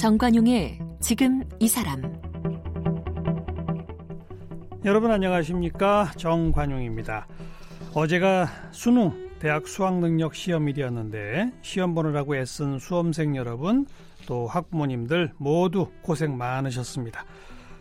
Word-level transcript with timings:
정관용의 0.00 0.78
지금 0.98 1.42
이 1.58 1.68
사람 1.68 2.00
여러분 4.82 5.10
안녕하십니까 5.10 6.12
정관용입니다. 6.16 7.26
어제가 7.92 8.48
수능 8.70 9.28
대학 9.40 9.68
수학능력 9.68 10.34
시험일이었는데 10.34 11.52
시험 11.60 11.94
보느라고 11.94 12.34
애쓴 12.34 12.78
수험생 12.78 13.36
여러분 13.36 13.84
또 14.26 14.46
학부모님들 14.46 15.34
모두 15.36 15.90
고생 16.00 16.34
많으셨습니다. 16.38 17.26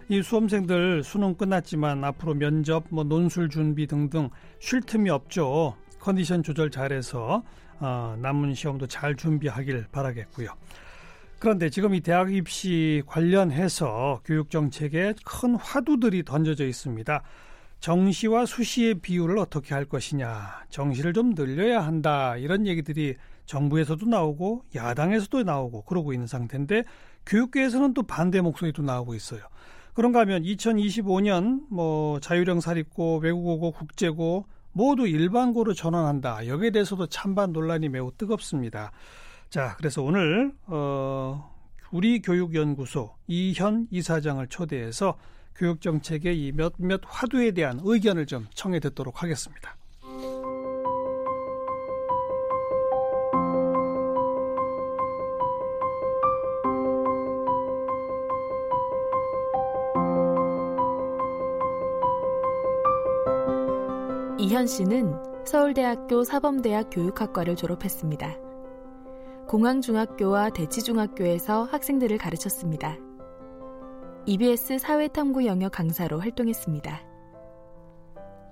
이 0.10 0.22
수험생들 0.22 1.06
수능 1.06 1.36
끝났지만 1.36 2.04
앞으로 2.04 2.34
면접, 2.34 2.84
뭐 2.90 3.06
논술 3.06 3.48
준비 3.48 3.88
등등 3.88 4.30
쉴 4.60 4.82
틈이 4.82 5.10
없죠. 5.10 5.78
컨디션 6.02 6.44
조절 6.44 6.70
잘해서 6.70 7.44
어, 7.80 8.18
남은 8.20 8.56
시험도 8.56 8.88
잘 8.88 9.16
준비하길 9.16 9.86
바라겠고요. 9.94 10.50
그런데 11.40 11.70
지금 11.70 11.96
이 11.96 12.02
대학 12.02 12.34
입시 12.34 13.02
관련해서 13.08 14.22
교육 14.26 14.50
정책에 14.50 15.14
큰 15.26 15.56
화두들이 15.56 16.24
던져져 16.24 16.66
있습니다. 16.66 17.24
정시와 17.80 18.46
수시의 18.46 18.96
비율을 18.96 19.38
어떻게 19.38 19.74
할 19.74 19.86
것이냐, 19.86 20.66
정시를 20.70 21.14
좀 21.14 21.34
늘려야 21.34 21.80
한다 21.80 22.36
이런 22.36 22.68
얘기들이 22.68 23.16
정부에서도 23.46 24.06
나오고 24.06 24.66
야당에서도 24.76 25.44
나오고 25.44 25.84
그러고 25.84 26.12
있는 26.12 26.28
상태인데 26.28 26.84
교육계에서는 27.26 27.94
또 27.94 28.04
반대 28.04 28.42
목소리도 28.42 28.82
나오고 28.82 29.16
있어요. 29.16 29.42
그런가 29.94 30.20
하면 30.20 30.44
2025년 30.44 31.64
뭐 31.70 32.20
자유령 32.20 32.60
사립고, 32.60 33.20
외국어고, 33.20 33.72
국제고 33.72 34.46
모두 34.72 35.08
일반고로 35.08 35.74
전환한다. 35.74 36.48
여기에 36.48 36.72
대해서도 36.72 37.08
찬반 37.08 37.52
논란이 37.52 37.90
매우 37.90 38.12
뜨겁습니다. 38.18 38.92
자, 39.50 39.76
그래서 39.78 40.04
오늘 40.04 40.54
어 40.68 41.52
우리 41.92 42.22
교육연구소 42.22 43.16
이현 43.28 43.88
이사장을 43.90 44.46
초대해서 44.48 45.18
교육 45.56 45.82
정책의 45.82 46.46
이 46.46 46.52
몇몇 46.52 47.02
화두에 47.04 47.52
대한 47.52 47.80
의견을 47.84 48.28
좀 48.28 48.48
청해 48.54 48.80
듣도록 48.80 49.24
하겠습니다. 49.24 49.76
이현 64.38 64.68
씨는 64.68 65.16
서울대학교 65.46 66.24
사범대학 66.24 66.90
교육학과를 66.92 67.56
졸업했습니다. 67.56 68.49
공항중학교와 69.50 70.52
대치중학교에서 70.52 71.64
학생들을 71.64 72.20
가르쳤습니다. 72.20 72.98
EBS 74.28 74.78
사회탐구 74.78 75.48
영역 75.48 75.72
강사로 75.72 76.20
활동했습니다. 76.20 77.02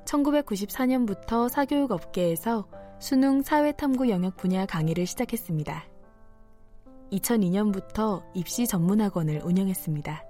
1994년부터 0.05 1.49
사교육 1.49 1.91
업계에서 1.91 2.67
수능 2.99 3.43
사회탐구 3.43 4.09
영역 4.09 4.37
분야 4.37 4.65
강의를 4.65 5.05
시작했습니다. 5.05 5.83
2002년부터 7.11 8.23
입시 8.33 8.65
전문학원을 8.65 9.41
운영했습니다. 9.45 10.23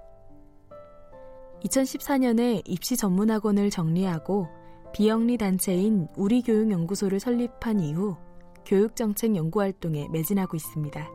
2014년에 1.64 2.60
입시 2.66 2.98
전문학원을 2.98 3.70
정리하고 3.70 4.48
비영리 4.92 5.38
단체인 5.38 6.08
우리교육연구소를 6.14 7.20
설립한 7.20 7.80
이후 7.80 8.18
교육정책 8.68 9.34
연구활동에 9.34 10.08
매진하고 10.10 10.56
있습니다. 10.56 11.10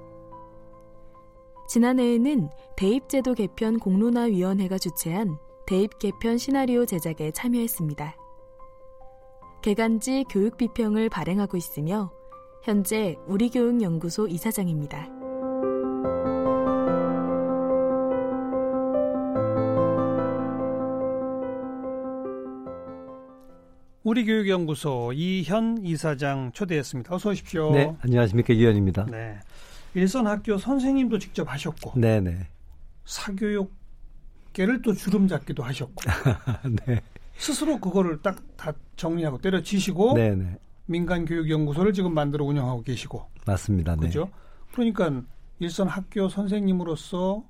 지난해에는 1.70 2.50
대입제도 2.76 3.36
개편 3.36 3.80
공론화위원회가 3.80 4.80
주최한 4.80 5.38
대입 5.68 6.00
개편 6.00 6.38
시나리오 6.38 6.86
제작에 6.86 7.32
참여했습니다. 7.32 8.18
개간지 9.62 10.26
교육 10.30 10.58
비평을 10.58 11.10
발행하고 11.10 11.56
있으며 11.56 12.12
현재 12.64 13.16
우리교육연구소 13.28 14.28
이사장입니다. 14.28 15.13
우리 24.04 24.26
교육연구소 24.26 25.14
이현 25.14 25.86
이사장 25.86 26.52
초대했습니다. 26.54 27.16
어서 27.16 27.30
오십시오. 27.30 27.72
네, 27.72 27.96
안녕하십니까 28.02 28.54
이현입니다. 28.54 29.06
네, 29.06 29.40
일선 29.94 30.28
학교 30.28 30.58
선생님도 30.58 31.20
직접 31.20 31.50
하셨고, 31.50 31.94
네, 32.00 32.20
네, 32.20 32.48
사교육계를 33.06 34.82
또 34.84 34.94
주름 34.94 35.28
잡기도 35.28 35.64
하셨고, 35.64 35.96
네, 36.86 37.02
스스로 37.38 37.80
그거를 37.80 38.22
딱 38.22 38.38
다 38.58 38.74
정리하고 38.96 39.40
때려치시고 39.40 40.14
네, 40.16 40.36
네, 40.36 40.58
민간 40.86 41.26
교육연구소를 41.26 41.92
지금 41.94 42.14
만들어 42.14 42.46
운영하고 42.46 42.82
계시고, 42.84 43.26
맞습니다. 43.46 43.96
네. 43.96 44.08
그죠? 44.08 44.30
그러니까 44.74 45.22
일선 45.60 45.88
학교 45.88 46.28
선생님으로서 46.30 47.44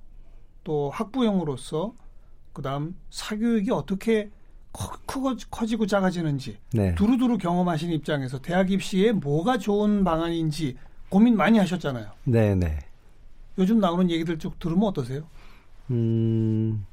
또 0.63 0.89
학부형으로서 0.91 1.93
그다음 2.53 2.95
사교육이 3.09 3.71
어떻게 3.71 4.25
커, 4.25 4.42
크고 5.05 5.35
커지고 5.51 5.85
작아지는지 5.85 6.57
네, 6.73 6.95
두루두루 6.95 7.37
경험하신 7.37 7.91
입장에서 7.91 8.39
대학 8.39 8.71
입시에 8.71 9.11
뭐가 9.11 9.57
좋은 9.57 10.03
방안인지 10.03 10.75
고민 11.09 11.37
많이 11.37 11.59
하셨잖아요. 11.59 12.07
네, 12.23 12.55
네. 12.55 12.79
요즘 13.59 13.79
나오는 13.79 14.09
얘기들 14.09 14.39
쭉 14.39 14.57
들으면 14.57 14.85
어떠세요? 14.85 15.23
음, 15.91 16.85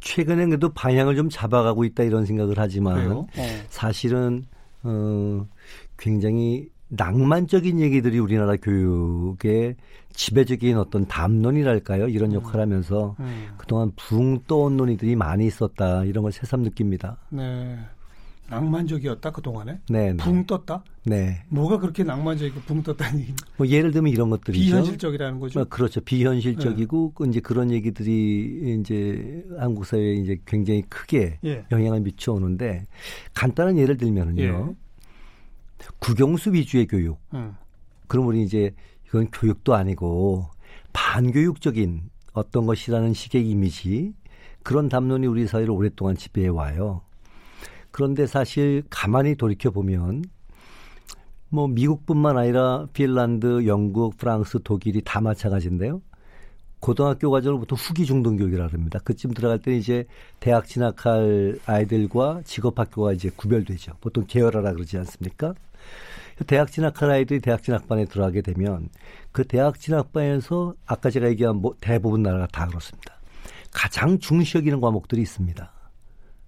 최근에 0.00 0.46
그래도 0.46 0.70
방향을 0.70 1.14
좀 1.14 1.28
잡아가고 1.28 1.84
있다 1.84 2.02
이런 2.02 2.26
생각을 2.26 2.58
하지만? 2.58 3.12
어. 3.12 3.26
사실은 3.68 4.46
어, 4.82 5.46
굉장히 5.96 6.68
낭만적인 6.88 7.78
얘기들이 7.78 8.18
우리나라 8.18 8.56
교육의 8.56 9.76
지배적인 10.12 10.76
어떤 10.76 11.06
담론이랄까요 11.06 12.08
이런 12.08 12.32
역할을 12.32 12.60
하면서 12.60 13.16
음. 13.20 13.48
그동안 13.56 13.92
붕 13.96 14.40
떠온 14.46 14.76
논의들이 14.76 15.16
많이 15.16 15.46
있었다 15.46 16.04
이런 16.04 16.22
걸 16.22 16.32
새삼 16.32 16.62
느낍니다. 16.62 17.16
네. 17.30 17.78
낭만적이었다 18.50 19.30
그동안에? 19.30 19.78
네, 19.88 20.12
네. 20.12 20.16
붕 20.16 20.44
떴다? 20.44 20.82
네. 21.04 21.44
뭐가 21.48 21.78
그렇게 21.78 22.02
낭만적이고 22.02 22.60
붕 22.62 22.82
떴다니 22.82 23.26
뭐 23.56 23.66
예를 23.66 23.92
들면 23.92 24.12
이런 24.12 24.28
것들이죠. 24.28 24.64
비현실적이라는 24.64 25.38
거죠? 25.38 25.60
어, 25.60 25.64
그렇죠. 25.64 26.00
비현실적이고 26.00 27.12
그 27.12 27.28
이제 27.28 27.38
그런 27.40 27.70
얘기들이 27.70 28.76
이제 28.80 29.44
한국 29.56 29.86
사회에 29.86 30.14
이제 30.14 30.36
굉장히 30.46 30.82
크게 30.82 31.38
예. 31.44 31.64
영향을 31.70 32.00
미쳐 32.00 32.32
오는데 32.32 32.86
간단한 33.34 33.78
예를 33.78 33.96
들면은요. 33.96 34.42
예. 34.42 34.74
국영수 36.00 36.52
위주의 36.52 36.86
교육. 36.86 37.18
음. 37.32 37.54
그럼 38.08 38.26
우리 38.26 38.42
이제 38.42 38.74
이건 39.10 39.28
교육도 39.30 39.74
아니고 39.74 40.46
반교육적인 40.92 42.10
어떤 42.32 42.66
것이라는 42.66 43.12
식의 43.12 43.48
이미지 43.48 44.14
그런 44.62 44.88
담론이 44.88 45.26
우리 45.26 45.46
사회를 45.46 45.70
오랫동안 45.70 46.16
지배해 46.16 46.48
와요. 46.48 47.02
그런데 47.90 48.26
사실 48.26 48.82
가만히 48.88 49.34
돌이켜 49.34 49.70
보면 49.70 50.24
뭐 51.48 51.66
미국뿐만 51.66 52.38
아니라 52.38 52.86
핀란드, 52.92 53.66
영국, 53.66 54.16
프랑스, 54.16 54.60
독일이 54.62 55.02
다 55.04 55.20
마찬가지인데요. 55.20 56.00
고등학교 56.78 57.30
보통 57.58 57.76
후기 57.76 58.06
중등 58.06 58.36
교육이라 58.36 58.68
그럽니다. 58.68 59.00
그쯤 59.00 59.34
들어갈 59.34 59.58
때 59.58 59.76
이제 59.76 60.06
대학 60.38 60.66
진학할 60.66 61.58
아이들과 61.66 62.42
직업 62.44 62.78
학교가 62.78 63.12
이제 63.12 63.30
구별되죠. 63.34 63.92
보통 64.00 64.24
계열화라 64.26 64.72
그러지 64.72 64.96
않습니까? 64.98 65.54
대학 66.46 66.70
진학할 66.70 67.10
아이들이 67.10 67.40
대학 67.40 67.62
진학반에 67.62 68.06
들어가게 68.06 68.42
되면 68.42 68.88
그 69.32 69.44
대학 69.44 69.78
진학반에서 69.78 70.74
아까 70.86 71.10
제가 71.10 71.28
얘기한 71.28 71.56
뭐 71.56 71.74
대부분 71.80 72.22
나라가 72.22 72.46
다 72.46 72.66
그렇습니다. 72.66 73.20
가장 73.72 74.18
중시 74.18 74.58
여기는 74.58 74.80
과목들이 74.80 75.22
있습니다. 75.22 75.72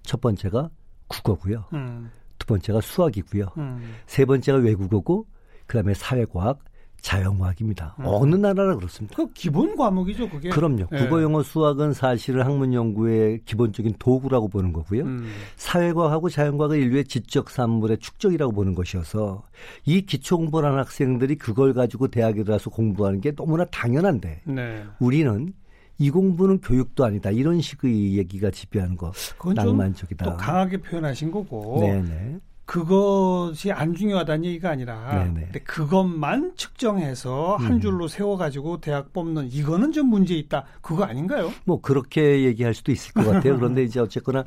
첫 0.02 0.20
번째가 0.20 0.70
국어고요. 1.08 1.66
음. 1.74 2.10
두 2.38 2.46
번째가 2.46 2.80
수학이고요. 2.80 3.48
음. 3.58 3.94
세 4.06 4.24
번째가 4.24 4.58
외국어고 4.58 5.26
그다음에 5.66 5.94
사회과학, 5.94 6.58
자연과학입니다. 7.02 7.96
음. 7.98 8.04
어느 8.06 8.36
나라라 8.36 8.76
그렇습니다. 8.76 9.16
그 9.16 9.32
기본 9.32 9.76
과목이죠, 9.76 10.30
그게. 10.30 10.48
그럼요. 10.48 10.86
예. 10.92 10.98
국어, 10.98 11.20
영어, 11.20 11.42
수학은 11.42 11.92
사실은 11.92 12.44
학문 12.44 12.72
연구의 12.72 13.42
기본적인 13.44 13.96
도구라고 13.98 14.48
보는 14.48 14.72
거고요. 14.72 15.02
음. 15.02 15.30
사회과학하고 15.56 16.30
자연과학은 16.30 16.78
인류의 16.78 17.04
지적 17.04 17.50
산물의 17.50 17.98
축적이라고 17.98 18.52
보는 18.52 18.74
것이어서 18.74 19.42
이 19.84 20.02
기초 20.02 20.38
공부를 20.38 20.68
하는 20.68 20.78
학생들이 20.78 21.34
그걸 21.36 21.74
가지고 21.74 22.08
대학에 22.08 22.44
들어가서 22.44 22.70
공부하는 22.70 23.20
게 23.20 23.34
너무나 23.34 23.64
당연한데 23.64 24.42
네. 24.44 24.84
우리는 25.00 25.52
이 25.98 26.10
공부는 26.10 26.60
교육도 26.60 27.04
아니다 27.04 27.30
이런 27.30 27.60
식의 27.60 28.16
얘기가 28.16 28.50
지배하는 28.50 28.96
거 28.96 29.12
그건 29.38 29.56
좀 29.56 29.66
낭만적이다. 29.66 30.24
또 30.24 30.36
강하게 30.36 30.78
표현하신 30.78 31.30
거고. 31.30 31.80
네네. 31.80 32.38
그것이 32.64 33.72
안 33.72 33.94
중요하다는 33.94 34.44
얘기가 34.44 34.70
아니라 34.70 35.24
네네. 35.24 35.40
근데 35.46 35.58
그것만 35.60 36.52
측정해서 36.56 37.56
한 37.56 37.74
음. 37.74 37.80
줄로 37.80 38.08
세워가지고 38.08 38.80
대학 38.80 39.12
뽑는 39.12 39.50
이거는 39.52 39.92
좀 39.92 40.06
문제 40.06 40.34
있다. 40.34 40.64
그거 40.80 41.04
아닌가요? 41.04 41.52
뭐 41.64 41.80
그렇게 41.80 42.44
얘기할 42.44 42.74
수도 42.74 42.92
있을 42.92 43.12
것 43.12 43.26
같아요. 43.26 43.56
그런데 43.56 43.82
이제 43.82 44.00
어쨌거나 44.00 44.44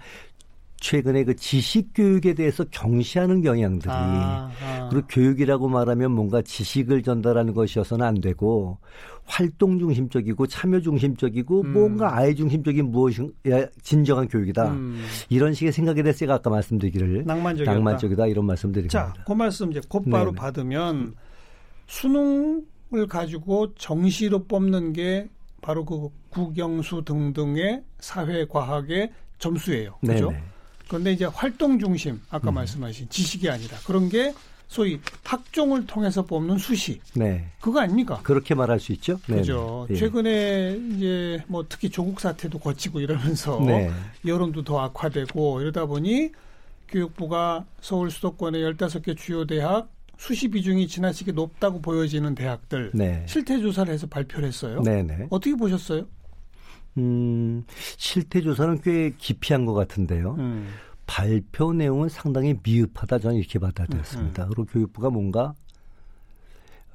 최근에 0.77 1.23
그 1.23 1.35
지식 1.35 1.91
교육에 1.95 2.33
대해서 2.33 2.63
경시하는 2.69 3.41
경향들이 3.41 3.91
아, 3.91 4.51
아. 4.61 4.74
그리고 4.89 5.07
교육이라고 5.07 5.67
말하면 5.67 6.11
뭔가 6.11 6.41
지식을 6.41 7.03
전달하는 7.03 7.53
것이어서는 7.53 8.05
안 8.05 8.21
되고 8.21 8.77
활동 9.25 9.79
중심적이고 9.79 10.47
참여 10.47 10.81
중심적이고 10.81 11.61
음. 11.61 11.73
뭔가 11.73 12.15
아이 12.15 12.35
중심적인 12.35 12.91
무엇인가 12.91 13.67
진정한 13.81 14.27
교육이다. 14.27 14.71
음, 14.71 15.03
이런 15.29 15.53
식의 15.53 15.71
생각에 15.71 16.03
대해서 16.03 16.19
제가 16.19 16.35
아까 16.35 16.49
말씀드리기를 16.49 17.23
낭만적이다. 17.25 17.73
낭만적이다 17.73 18.27
이런 18.27 18.45
말씀드립니다. 18.45 19.13
자, 19.13 19.23
그 19.25 19.33
말씀 19.33 19.71
이제 19.71 19.81
곧바로 19.89 20.25
네네. 20.25 20.35
받으면 20.35 21.15
수능을 21.87 23.07
가지고 23.09 23.73
정시로 23.75 24.45
뽑는 24.45 24.93
게 24.93 25.27
바로 25.61 25.83
그 25.85 26.09
국영수 26.29 27.03
등등의 27.05 27.83
사회 27.99 28.45
과학의 28.45 29.11
점수예요. 29.39 29.97
그죠? 30.05 30.29
네네. 30.29 30.43
그런데 30.87 31.13
이제 31.13 31.25
활동 31.25 31.79
중심 31.79 32.21
아까 32.29 32.51
음. 32.51 32.55
말씀하신 32.55 33.09
지식이 33.09 33.49
아니라 33.49 33.77
그런 33.87 34.09
게 34.09 34.33
소위 34.67 34.99
학종을 35.23 35.85
통해서 35.85 36.23
뽑는 36.23 36.57
수시 36.57 36.99
네. 37.13 37.47
그거 37.61 37.79
아닙니까? 37.81 38.19
그렇게 38.23 38.55
말할 38.55 38.79
수 38.79 38.91
있죠. 38.93 39.19
네네. 39.27 39.41
그죠. 39.41 39.87
예. 39.89 39.95
최근에 39.95 40.79
이제 40.95 41.43
뭐 41.47 41.65
특히 41.67 41.89
조국 41.89 42.19
사태도 42.19 42.59
거치고 42.59 42.99
이러면서 42.99 43.59
네. 43.65 43.91
여론도 44.25 44.63
더 44.63 44.79
악화되고 44.79 45.61
이러다 45.61 45.85
보니 45.85 46.31
교육부가 46.87 47.65
서울 47.81 48.11
수도권의 48.11 48.63
15개 48.73 49.17
주요 49.17 49.45
대학 49.45 49.89
수시 50.17 50.47
비중이 50.47 50.87
지나치게 50.87 51.33
높다고 51.33 51.81
보여지는 51.81 52.35
대학들 52.35 52.91
네. 52.93 53.25
실태 53.27 53.59
조사를 53.59 53.93
해서 53.93 54.07
발표를 54.07 54.47
했어요. 54.47 54.81
네네. 54.81 55.27
어떻게 55.29 55.55
보셨어요? 55.55 56.05
음, 56.97 57.65
실태 57.97 58.41
조사는 58.41 58.81
꽤 58.81 59.13
기피한 59.17 59.65
것 59.65 59.73
같은데요. 59.73 60.35
음. 60.39 60.69
발표 61.05 61.73
내용은 61.73 62.09
상당히 62.09 62.55
미흡하다 62.63 63.19
저는 63.19 63.37
이렇게 63.37 63.59
받아들였습니다. 63.59 64.43
음, 64.43 64.49
그리고 64.49 64.65
교육부가 64.65 65.09
뭔가 65.09 65.53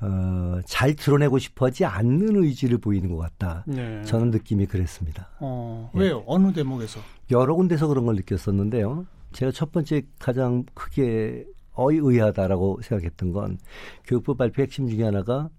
어, 0.01 0.61
잘 0.65 0.95
드러내고 0.95 1.39
싶어하지 1.39 1.85
않는 1.85 2.43
의지를 2.43 2.79
보이는 2.79 3.11
것 3.11 3.19
같다. 3.19 3.65
네. 3.67 4.03
저는 4.05 4.31
느낌이 4.31 4.67
그랬습니다. 4.67 5.29
어, 5.41 5.91
예. 5.97 6.01
왜요? 6.01 6.25
어느 6.27 6.53
대목에서? 6.53 7.01
여러 7.31 7.55
군데서 7.55 7.87
그런 7.87 8.07
걸 8.07 8.17
느꼈었는데요. 8.17 9.07
제가 9.33 9.53
첫 9.53 9.71
번째 9.71 10.03
가장 10.19 10.65
크게 10.75 11.45
어의의하다라고 11.75 12.81
생각했던 12.83 13.33
건 13.33 13.59
교육부 14.05 14.35
발표 14.35 14.63
핵심 14.63 14.89
중에 14.89 15.05
하나가 15.05 15.51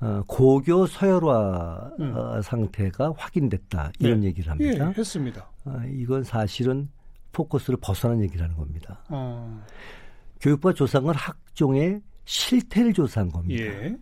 어, 0.00 0.22
고교 0.26 0.86
서열화 0.86 1.92
음. 2.00 2.16
어, 2.16 2.42
상태가 2.42 3.12
확인됐다 3.16 3.92
이런 3.98 4.20
네. 4.20 4.28
얘기를 4.28 4.46
예, 4.60 4.68
합니다. 4.70 4.92
했습니다. 4.96 5.48
아, 5.64 5.84
이건 5.94 6.24
사실은 6.24 6.88
포커스를 7.32 7.78
벗어난 7.80 8.20
얘기라는 8.22 8.56
겁니다. 8.56 9.02
어, 9.08 9.62
교육부가 10.40 10.74
조사한 10.74 11.04
건 11.04 11.14
학종의 11.14 12.00
실태를 12.24 12.92
조사한 12.92 13.30
겁니다. 13.30 13.62
예. 13.62 13.96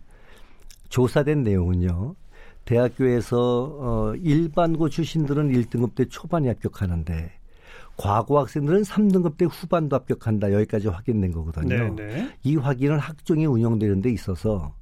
조사된 0.89 1.43
내용은요. 1.43 2.15
대학교에서 2.65 3.77
어, 3.79 4.15
일반고 4.15 4.89
출신들은 4.89 5.51
1등급 5.51 5.95
때 5.95 6.05
초반에 6.05 6.49
합격하는데 6.49 7.39
과거 7.97 8.39
학생들은 8.39 8.83
3등급 8.83 9.37
때 9.37 9.45
후반도 9.45 9.95
합격한다. 9.95 10.53
여기까지 10.53 10.87
확인된 10.87 11.31
거거든요. 11.31 11.95
네, 11.95 12.07
네. 12.07 12.35
이 12.43 12.55
확인은 12.55 12.97
학종이 12.97 13.45
운영되는 13.45 14.01
데 14.01 14.09
있어서 14.11 14.73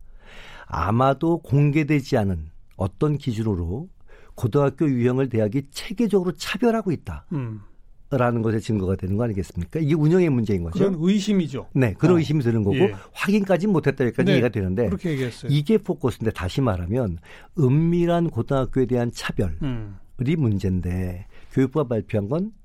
아마도 0.65 1.39
공개되지 1.39 2.17
않은 2.17 2.51
어떤 2.75 3.17
기준으로 3.17 3.89
고등학교 4.35 4.88
유형을 4.88 5.29
대학이 5.29 5.63
체계적으로 5.71 6.33
차별하고 6.33 6.91
있다. 6.91 7.25
음. 7.31 7.61
라는 8.09 8.42
것의 8.42 8.62
증거가 8.62 8.95
되는 8.95 9.18
거 9.18 9.25
아니겠습니까? 9.25 9.80
이게 9.81 9.94
운영의 9.94 10.30
문제인 10.30 10.63
거죠. 10.63 10.80
그런 10.80 10.95
의심이죠. 10.98 11.68
네, 11.74 11.94
그런 11.98 12.15
어. 12.15 12.19
의심이 12.19 12.42
드는 12.42 12.63
거고 12.63 12.77
예. 12.77 12.94
확인까지 13.12 13.68
못했다 13.68 14.06
여기까지 14.06 14.27
네, 14.27 14.33
이해가 14.33 14.50
되는데 14.50 14.86
그렇게 14.86 15.12
얘기했어요. 15.12 15.51
이게 15.51 15.77
포커스인데 15.77 16.31
다시 16.31 16.62
말하면 16.62 17.18
은밀한 17.59 18.30
고등학교에 18.30 18.86
대한 18.86 19.12
차별이 19.12 19.56
음. 19.62 19.98
문제인데 20.38 21.27
교육부가 21.51 21.88
발표한 21.88 22.30
건 22.30 22.57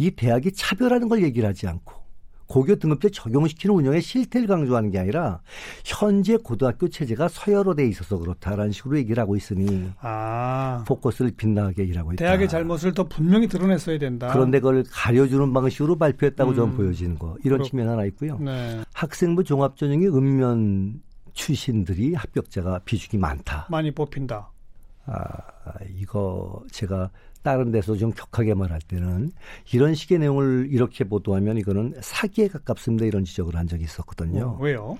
이 0.00 0.10
대학이 0.10 0.52
차별하는 0.52 1.08
걸 1.08 1.22
얘기를 1.22 1.46
하지 1.46 1.66
않고 1.66 1.99
고교 2.50 2.74
등급제 2.74 3.10
적용시키는 3.10 3.76
운영의 3.76 4.02
실태를 4.02 4.48
강조하는 4.48 4.90
게 4.90 4.98
아니라 4.98 5.40
현재 5.84 6.36
고등학교 6.36 6.88
체제가 6.88 7.28
서열화돼 7.28 7.86
있어서 7.86 8.18
그렇다라는 8.18 8.72
식으로 8.72 8.98
얘기를 8.98 9.20
하고 9.22 9.36
있으니 9.36 9.88
아, 10.00 10.84
포커스를 10.88 11.30
빗나가게 11.36 11.84
일하고 11.84 12.12
있다. 12.12 12.24
대학의 12.24 12.48
잘못을 12.48 12.92
더 12.92 13.04
분명히 13.04 13.46
드러냈어야 13.46 13.98
된다. 13.98 14.30
그런데 14.32 14.58
그걸 14.58 14.82
가려주는 14.90 15.52
방식으로 15.52 15.96
발표했다고 15.96 16.54
저는 16.56 16.72
음. 16.72 16.76
보여지는 16.76 17.18
거 17.20 17.36
이런 17.44 17.58
그렇- 17.58 17.68
측면 17.68 17.88
하나 17.88 18.04
있고요. 18.06 18.36
네, 18.40 18.80
학생부 18.94 19.44
종합전형의 19.44 20.08
읍면 20.08 21.02
출신들이 21.32 22.14
합격자가 22.14 22.80
비중이 22.84 23.20
많다. 23.20 23.68
많이 23.70 23.92
뽑힌다. 23.92 24.50
아, 25.06 25.36
이거 25.96 26.62
제가 26.70 27.10
다른 27.42 27.70
데서 27.70 27.96
좀 27.96 28.12
격하게 28.12 28.54
말할 28.54 28.80
때는 28.82 29.32
이런 29.72 29.94
식의 29.94 30.18
내용을 30.18 30.68
이렇게 30.70 31.04
보도하면 31.04 31.56
이거는 31.56 31.94
사기에 32.00 32.48
가깝습니다. 32.48 33.06
이런 33.06 33.24
지적을 33.24 33.56
한 33.56 33.66
적이 33.66 33.84
있었거든요. 33.84 34.48
어, 34.48 34.58
왜요? 34.60 34.98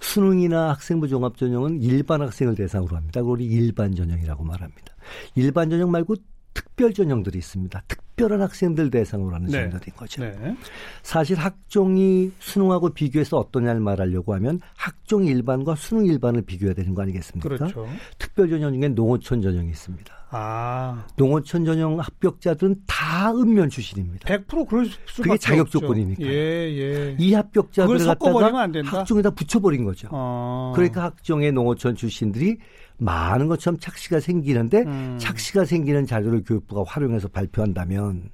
수능이나 0.00 0.70
학생부 0.70 1.08
종합 1.08 1.36
전형은 1.36 1.82
일반 1.82 2.22
학생을 2.22 2.54
대상으로 2.54 2.96
합니다. 2.96 3.20
그걸 3.20 3.40
일반 3.40 3.94
전형이라고 3.94 4.44
말합니다. 4.44 4.94
일반 5.34 5.70
전형 5.70 5.90
말고 5.90 6.14
특별 6.54 6.92
전형들이 6.92 7.38
있습니다. 7.38 7.82
특 7.88 8.07
별한 8.18 8.42
학생들 8.42 8.90
대상으로 8.90 9.34
하는 9.34 9.46
네. 9.46 9.52
전형인 9.52 9.80
거죠. 9.96 10.22
네. 10.22 10.56
사실 11.02 11.38
학종이 11.38 12.30
수능하고 12.38 12.90
비교해서 12.90 13.38
어떠냐를 13.38 13.80
말하려고 13.80 14.34
하면 14.34 14.60
학종 14.76 15.24
일반과 15.24 15.74
수능 15.76 16.06
일반을 16.06 16.42
비교해야 16.42 16.74
되는 16.74 16.94
거 16.94 17.02
아니겠습니까? 17.02 17.48
그렇죠. 17.48 17.86
특별 18.18 18.50
전형 18.50 18.74
중에 18.74 18.88
농어촌 18.88 19.40
전형이 19.40 19.70
있습니다. 19.70 20.18
아, 20.30 21.06
농어촌 21.16 21.64
전형 21.64 21.98
합격자들은 22.00 22.82
다 22.86 23.32
읍면 23.32 23.70
출신입니다. 23.70 24.28
100% 24.28 24.68
그럴 24.68 24.84
수밖에 24.84 25.22
그게 25.22 25.38
자격 25.38 25.60
없죠. 25.62 25.80
조건이니까요. 25.80 26.26
예, 26.26 26.32
예. 26.32 27.16
이 27.18 27.32
합격자들을 27.32 28.06
갖다가 28.06 28.60
안 28.60 28.72
된다? 28.72 28.98
학종에다 28.98 29.30
붙여버린 29.30 29.84
거죠. 29.84 30.08
어. 30.10 30.72
그러니까 30.74 31.04
학종의 31.04 31.52
농어촌 31.52 31.96
출신들이 31.96 32.58
많은 32.98 33.48
것처럼 33.48 33.78
착시가 33.78 34.20
생기는데 34.20 34.82
음. 34.82 35.16
착시가 35.18 35.64
생기는 35.64 36.04
자료를 36.06 36.42
교육부가 36.44 36.84
활용해서 36.86 37.28
발표한다면 37.28 38.30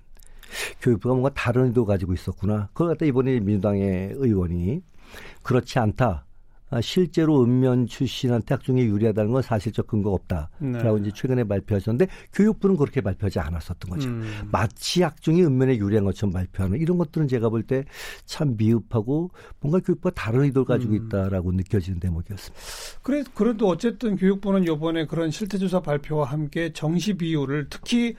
교육부가 0.81 1.15
뭔가 1.15 1.31
다른 1.35 1.67
의도 1.67 1.85
가지고 1.85 2.13
있었구나. 2.13 2.69
그걸 2.73 2.89
갖다 2.89 3.07
이번에 3.07 3.41
민주당의 3.41 4.13
의원이 4.15 4.83
그렇지 5.43 5.79
않다. 5.79 6.25
아, 6.75 6.81
실제로 6.81 7.43
읍면 7.43 7.87
출신한테 7.87 8.55
학종에 8.55 8.83
유리하다는 8.83 9.31
건 9.33 9.43
사실적 9.43 9.87
근거가 9.87 10.15
없다라고 10.15 10.99
네. 10.99 11.03
이제 11.03 11.13
최근에 11.15 11.45
발표하셨는데 11.45 12.09
교육부는 12.33 12.77
그렇게 12.77 13.01
발표하지 13.01 13.39
않았었던 13.39 13.91
거죠. 13.91 14.09
음. 14.09 14.49
마치 14.51 15.03
학종이 15.03 15.45
읍면에 15.45 15.77
유리한 15.79 16.05
것처럼 16.05 16.33
발표하는 16.33 16.79
이런 16.81 16.99
것들은 16.99 17.29
제가 17.29 17.49
볼 17.49 17.63
때 17.67 17.85
참 18.27 18.57
미흡하고 18.57 19.31
뭔가 19.61 19.79
교육부가 19.81 20.11
다른 20.15 20.43
의도를 20.43 20.67
가지고 20.67 20.95
음. 20.95 21.07
있다라고 21.07 21.53
느껴지는 21.53 22.01
대목이었습니다. 22.01 22.65
그래, 23.03 23.23
그래도 23.35 23.69
어쨌든 23.69 24.17
교육부는 24.17 24.65
이번에 24.65 25.07
그런 25.07 25.31
실태조사 25.31 25.81
발표와 25.81 26.27
함께 26.27 26.73
정시 26.73 27.15
비율을 27.15 27.69
특히 27.71 28.17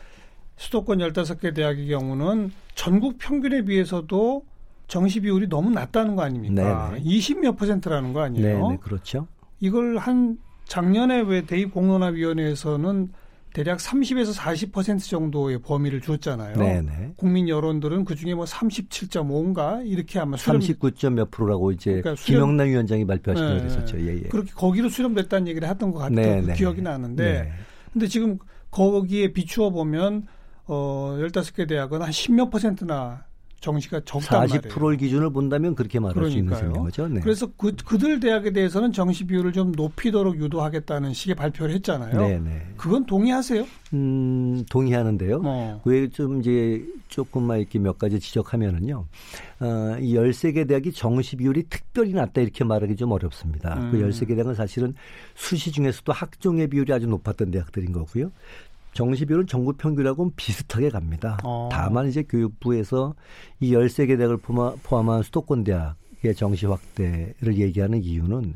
수도권 0.57 0.99
15개 0.99 1.53
대학의 1.53 1.87
경우는 1.89 2.51
전국 2.75 3.17
평균에 3.17 3.63
비해서도 3.65 4.45
정시 4.87 5.19
비율이 5.21 5.47
너무 5.49 5.69
낮다는 5.71 6.15
거 6.15 6.21
아닙니까? 6.23 6.89
네네. 6.91 7.03
20몇 7.03 7.57
퍼센트라는 7.57 8.13
거 8.13 8.19
네, 8.21 8.25
아니에요? 8.25 8.69
네, 8.69 8.77
그렇죠. 8.81 9.27
이걸 9.59 9.97
한 9.97 10.37
작년에 10.65 11.21
왜 11.21 11.45
대입 11.45 11.71
공론화위원회에서는 11.73 13.09
대략 13.53 13.77
30에서 13.79 14.35
40% 14.37 15.09
정도의 15.09 15.59
범위를 15.61 16.01
줬잖아요. 16.01 16.57
네, 16.57 16.81
네. 16.81 17.13
국민 17.15 17.47
여론들은 17.47 18.03
그 18.03 18.13
중에 18.15 18.33
뭐 18.33 18.43
37.5인가 18.43 19.87
이렇게 19.87 20.19
아마 20.19 20.35
수렴 20.35 20.59
39점 20.59 21.13
몇 21.13 21.31
프로라고 21.31 21.71
이제 21.71 22.01
그러니까 22.01 22.15
수렴- 22.21 22.39
김영남 22.41 22.67
위원장이 22.67 23.05
발표하신 23.07 23.57
네. 23.59 23.65
있었죠. 23.67 23.97
예, 24.01 24.15
예. 24.17 24.21
그렇게 24.23 24.51
거기로 24.53 24.89
수렴됐다는 24.89 25.47
얘기를 25.47 25.67
했던 25.69 25.91
것 25.91 25.99
같아요. 25.99 26.15
네, 26.15 26.41
그 26.41 26.47
네. 26.47 26.53
기억이 26.53 26.81
나는데 26.81 27.43
네. 27.43 27.51
근데 27.93 28.07
지금 28.07 28.37
거기에 28.71 29.31
비추어 29.31 29.69
보면 29.69 30.25
어 30.65 31.15
15개 31.19 31.65
대학은 31.69 32.01
한 32.01 32.09
10몇 32.09 32.51
퍼센트나 32.51 33.23
정시가 33.65 34.01
적단 34.05 34.41
말이에요. 34.41 34.61
40%를 34.61 34.97
기준을 34.97 35.31
본다면 35.31 35.73
그렇게 35.73 35.99
말할 35.99 36.25
수 36.29 36.37
있는 36.37 36.53
그러니까요. 36.53 36.73
셈인 36.73 36.83
거죠. 36.83 37.07
네. 37.07 37.19
그래서 37.21 37.47
그, 37.57 37.75
그들 37.75 38.19
대학에 38.19 38.51
대해서는 38.51 38.91
정시 38.91 39.25
비율을 39.25 39.53
좀 39.53 39.71
높이도록 39.71 40.37
유도하겠다는 40.39 41.13
식의 41.13 41.35
발표를 41.35 41.73
했잖아요. 41.75 42.19
네, 42.19 42.39
네. 42.39 42.67
그건 42.77 43.05
동의하세요? 43.05 43.65
음, 43.93 44.63
동의하는데요. 44.69 45.41
어. 45.43 45.81
왜좀 45.85 46.41
이제 46.41 46.85
조금만 47.07 47.59
이렇게 47.59 47.79
몇 47.79 47.97
가지 47.97 48.19
지적하면은요. 48.19 49.05
어, 49.61 49.97
이 49.99 50.15
13개 50.15 50.67
대학이 50.67 50.91
정시 50.91 51.37
비율이 51.37 51.63
특별히 51.69 52.13
낮다 52.13 52.41
이렇게 52.41 52.63
말하기 52.63 52.95
좀 52.95 53.11
어렵습니다. 53.11 53.79
음. 53.79 53.91
그 53.91 53.99
13개 53.99 54.35
대학은 54.35 54.53
사실은 54.53 54.93
수시 55.33 55.71
중에서도 55.71 56.11
학종의 56.11 56.67
비율이 56.67 56.91
아주 56.93 57.07
높았던 57.07 57.51
대학들인 57.51 57.93
거고요. 57.93 58.31
정시 58.95 59.25
비율은 59.25 59.45
전국 59.45 59.77
평균하고는 59.77 60.31
비슷하게 60.37 60.89
갑니다. 60.89 61.37
어. 61.43 61.67
다만 61.69 62.07
이제 62.07 62.23
교육부에서 62.23 63.13
이 63.59 63.73
13개 63.73 64.17
대학을 64.17 64.37
포함한 64.37 65.21
수도권 65.21 65.65
대학의 65.65 66.33
정시 66.33 66.65
확대를 66.65 67.57
얘기하는 67.57 68.01
이유는 68.01 68.55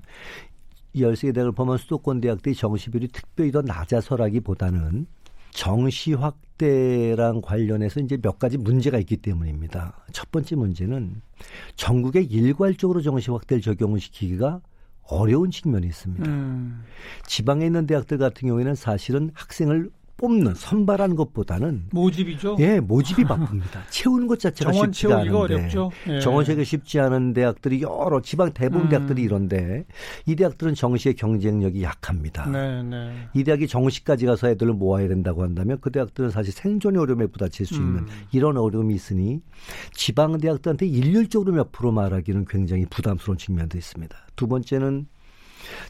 이 0.93 1.03
13개 1.03 1.36
대학을 1.36 1.51
포함한 1.51 1.77
수도권 1.77 2.22
대학들이 2.22 2.55
정시 2.55 2.89
비율이 2.89 3.10
특별히 3.10 3.51
더 3.51 3.62
낮아서라기보다는 3.62 5.08
정시 5.51 6.13
확대랑 6.13 7.41
관련해서 7.41 8.00
이제 8.00 8.15
몇 8.15 8.39
가지 8.39 8.58
문제가 8.58 8.98
있기 9.00 9.17
때문입니다. 9.17 10.05
첫 10.13 10.31
번째 10.31 10.55
문제는 10.55 11.22
전국에 11.75 12.22
일괄적으로 12.22 13.01
정시 13.01 13.29
확대를 13.29 13.62
적용을 13.62 14.00
시키기가 14.00 14.62
어려운 15.10 15.51
측면이 15.51 15.88
있습니다. 15.88 16.29
음. 16.29 16.84
지방에 17.25 17.65
있는 17.65 17.86
대학들 17.88 18.17
같은 18.19 18.48
경우에는 18.48 18.75
사실은 18.75 19.31
학생을 19.34 19.89
뽑는 20.19 20.53
선발하는 20.53 21.15
것보다는 21.15 21.85
모집이죠. 21.91 22.57
예, 22.59 22.79
모집이 22.79 23.23
바쁩니다. 23.23 23.81
채우는 23.89 24.27
것 24.27 24.39
자체가 24.39 24.71
정원 24.71 24.91
쉽지가 24.91 25.19
않은데 25.19 25.35
어렵죠. 25.35 25.91
예. 26.09 26.19
정원 26.19 26.43
채우기 26.45 26.65
쉽지 26.65 26.99
않은 26.99 27.33
대학들이 27.33 27.81
여러 27.81 28.21
지방 28.21 28.51
대부분 28.53 28.88
음. 28.88 28.89
대학들이 28.89 29.23
이런데 29.23 29.85
이 30.25 30.35
대학들은 30.35 30.75
정시의 30.75 31.15
경쟁력이 31.15 31.81
약합니다. 31.81 32.47
네, 32.49 32.83
네. 32.83 33.13
이 33.33 33.43
대학이 33.43 33.67
정시까지 33.67 34.25
가서 34.25 34.49
애들을 34.49 34.73
모아야 34.73 35.07
된다고 35.07 35.43
한다면 35.43 35.77
그 35.79 35.89
대학들은 35.91 36.29
사실 36.29 36.53
생존의 36.53 37.01
어려움에 37.01 37.27
부딪힐 37.27 37.65
수 37.65 37.75
있는 37.75 37.99
음. 37.99 38.07
이런 38.31 38.57
어려움이 38.57 38.93
있으니 38.93 39.41
지방 39.93 40.38
대학들한테 40.38 40.85
일률적으로 40.85 41.53
몇 41.53 41.71
프로 41.71 41.91
말하기는 41.91 42.45
굉장히 42.45 42.85
부담스러운 42.89 43.38
측면도 43.38 43.77
있습니다. 43.77 44.15
두 44.35 44.47
번째는 44.47 45.07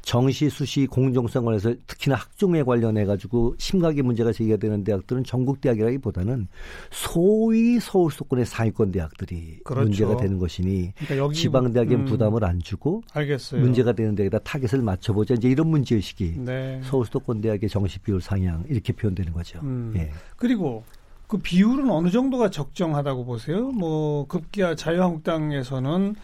정시, 0.01 0.49
수시, 0.49 0.87
공정성 0.87 1.45
관해서 1.45 1.73
특히나 1.87 2.15
학종에 2.15 2.63
관련해 2.63 3.05
가지고 3.05 3.55
심각하게 3.57 4.01
문제가 4.01 4.31
제기가 4.31 4.57
되는 4.57 4.83
대학들은 4.83 5.23
전국 5.23 5.61
대학이라기보다는 5.61 6.47
소위 6.91 7.79
서울 7.79 8.11
수도권의 8.11 8.45
상위권 8.45 8.91
대학들이 8.91 9.59
그렇죠. 9.63 9.83
문제가 9.83 10.17
되는 10.17 10.37
것이니 10.37 10.93
그러니까 11.07 11.33
지방 11.33 11.71
대학엔 11.71 11.91
음. 11.91 12.05
부담을 12.05 12.43
안 12.43 12.59
주고 12.59 13.03
알겠어요. 13.13 13.61
문제가 13.61 13.93
되는 13.93 14.15
데에다 14.15 14.39
타겟을 14.39 14.81
맞춰보자 14.81 15.35
이제 15.35 15.49
이런 15.49 15.67
문제 15.67 15.95
의식이 15.95 16.35
네. 16.37 16.81
서울 16.83 17.05
수도권 17.05 17.41
대학의 17.41 17.69
정시 17.69 17.99
비율 17.99 18.21
상향 18.21 18.65
이렇게 18.69 18.93
표현되는 18.93 19.33
거죠. 19.33 19.59
음. 19.63 19.93
예. 19.95 20.11
그리고 20.35 20.83
그 21.27 21.37
비율은 21.37 21.91
어느 21.91 22.09
정도가 22.09 22.49
적정하다고 22.49 23.25
보세요? 23.25 23.69
뭐 23.69 24.25
급기야 24.27 24.73
자유한국당에서는 24.75 26.15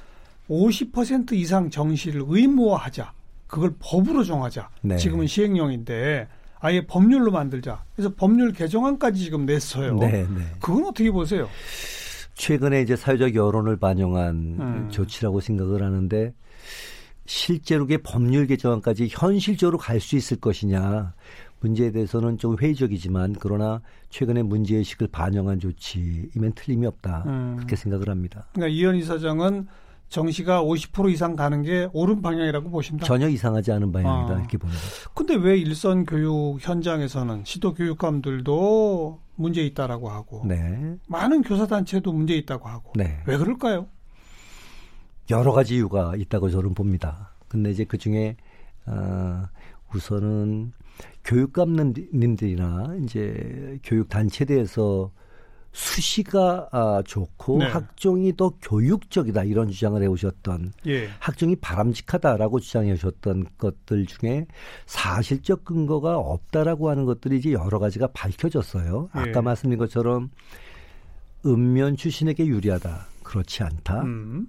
50% 0.50 1.34
이상 1.34 1.70
정시를 1.70 2.24
의무화하자. 2.28 3.14
그걸 3.48 3.74
법으로 3.80 4.24
정하자. 4.24 4.70
네. 4.82 4.98
지금은 4.98 5.28
시행령인데 5.28 6.28
아예 6.60 6.86
법률로 6.86 7.32
만들자. 7.32 7.84
그래서 7.96 8.12
법률 8.16 8.52
개정안까지 8.52 9.24
지금 9.24 9.46
냈어요. 9.46 9.96
네, 9.98 10.26
네. 10.28 10.42
그건 10.60 10.86
어떻게 10.86 11.12
보세요? 11.12 11.48
최근에 12.34 12.82
이제 12.82 12.96
사회적 12.96 13.36
여론을 13.36 13.78
반영한 13.78 14.36
음. 14.60 14.90
조치라고 14.90 15.40
생각을 15.40 15.84
하는데 15.84 16.34
실제로 17.26 17.86
게 17.86 17.98
법률 17.98 18.46
개정안까지 18.48 19.08
현실적으로 19.10 19.78
갈 19.78 20.00
수 20.00 20.16
있을 20.16 20.38
것이냐 20.38 21.14
문제에 21.62 21.92
대해서는 21.92 22.38
좀 22.38 22.58
회의적이지만 22.60 23.38
그러나 23.40 23.82
최근에 24.10 24.44
문제의식을 24.44 25.08
반영한 25.08 25.60
조치이면 25.60 26.54
틀림이 26.56 26.86
없다 26.86 27.24
음. 27.26 27.54
그렇게 27.56 27.76
생각을 27.76 28.10
합니다. 28.10 28.48
그러니까 28.54 28.76
이현희 28.76 29.04
사장은 29.04 29.68
정시가 30.10 30.64
50% 30.64 31.12
이상 31.12 31.36
가는 31.36 31.62
게 31.62 31.90
옳은 31.94 32.22
방향이라고 32.22 32.70
보신다. 32.70 33.06
전혀 33.06 33.28
이상하지 33.28 33.72
않은 33.74 33.92
방향이다 33.92 34.36
아. 34.36 34.40
이렇게 34.40 34.58
거죠. 34.58 34.78
근데 35.14 35.36
왜 35.36 35.58
일선 35.58 36.06
교육 36.06 36.58
현장에서는 36.62 37.44
시도 37.46 37.74
교육감들도 37.74 39.20
문제 39.36 39.66
있다라고 39.66 40.10
하고 40.10 40.44
네. 40.46 40.98
많은 41.08 41.42
교사 41.42 41.68
단체도 41.68 42.14
문제 42.14 42.36
있다고 42.36 42.70
하고 42.70 42.94
네. 42.96 43.22
왜 43.26 43.38
그럴까요? 43.38 43.88
여러 45.30 45.52
가지 45.52 45.76
이유가 45.76 46.16
있다고 46.16 46.50
저는 46.50 46.74
봅니다. 46.74 47.34
근데 47.48 47.72
이제 47.72 47.84
그 47.84 47.98
중에 47.98 48.38
어, 48.86 49.44
우선은 49.94 50.72
교육감님들이나 51.24 52.98
이제 53.04 53.80
교육 53.84 54.08
단체대에서 54.10 55.12
수시가 55.76 56.70
아, 56.72 57.04
좋고 57.06 57.58
네. 57.58 57.66
학종이 57.66 58.36
더 58.38 58.54
교육적이다 58.62 59.44
이런 59.44 59.70
주장을 59.70 60.02
해오셨던 60.02 60.72
예. 60.88 61.10
학종이 61.20 61.58
바람직하다라고 61.58 62.62
주장해 62.62 62.94
오셨던 62.94 63.48
것들 63.58 64.06
중에 64.06 64.48
사실적 64.86 65.66
근거가 65.66 66.18
없다라고 66.18 66.90
하는 66.90 67.04
것들이 67.04 67.40
이제 67.40 67.52
여러 67.52 67.78
가지가 67.78 68.08
밝혀졌어요. 68.14 69.10
예. 69.18 69.20
아까 69.20 69.42
말씀드린 69.42 69.78
것처럼 69.78 70.30
읍면 71.46 71.98
출신에게 71.98 72.46
유리하다 72.46 73.08
그렇지 73.24 73.64
않다. 73.64 74.04
음. 74.04 74.48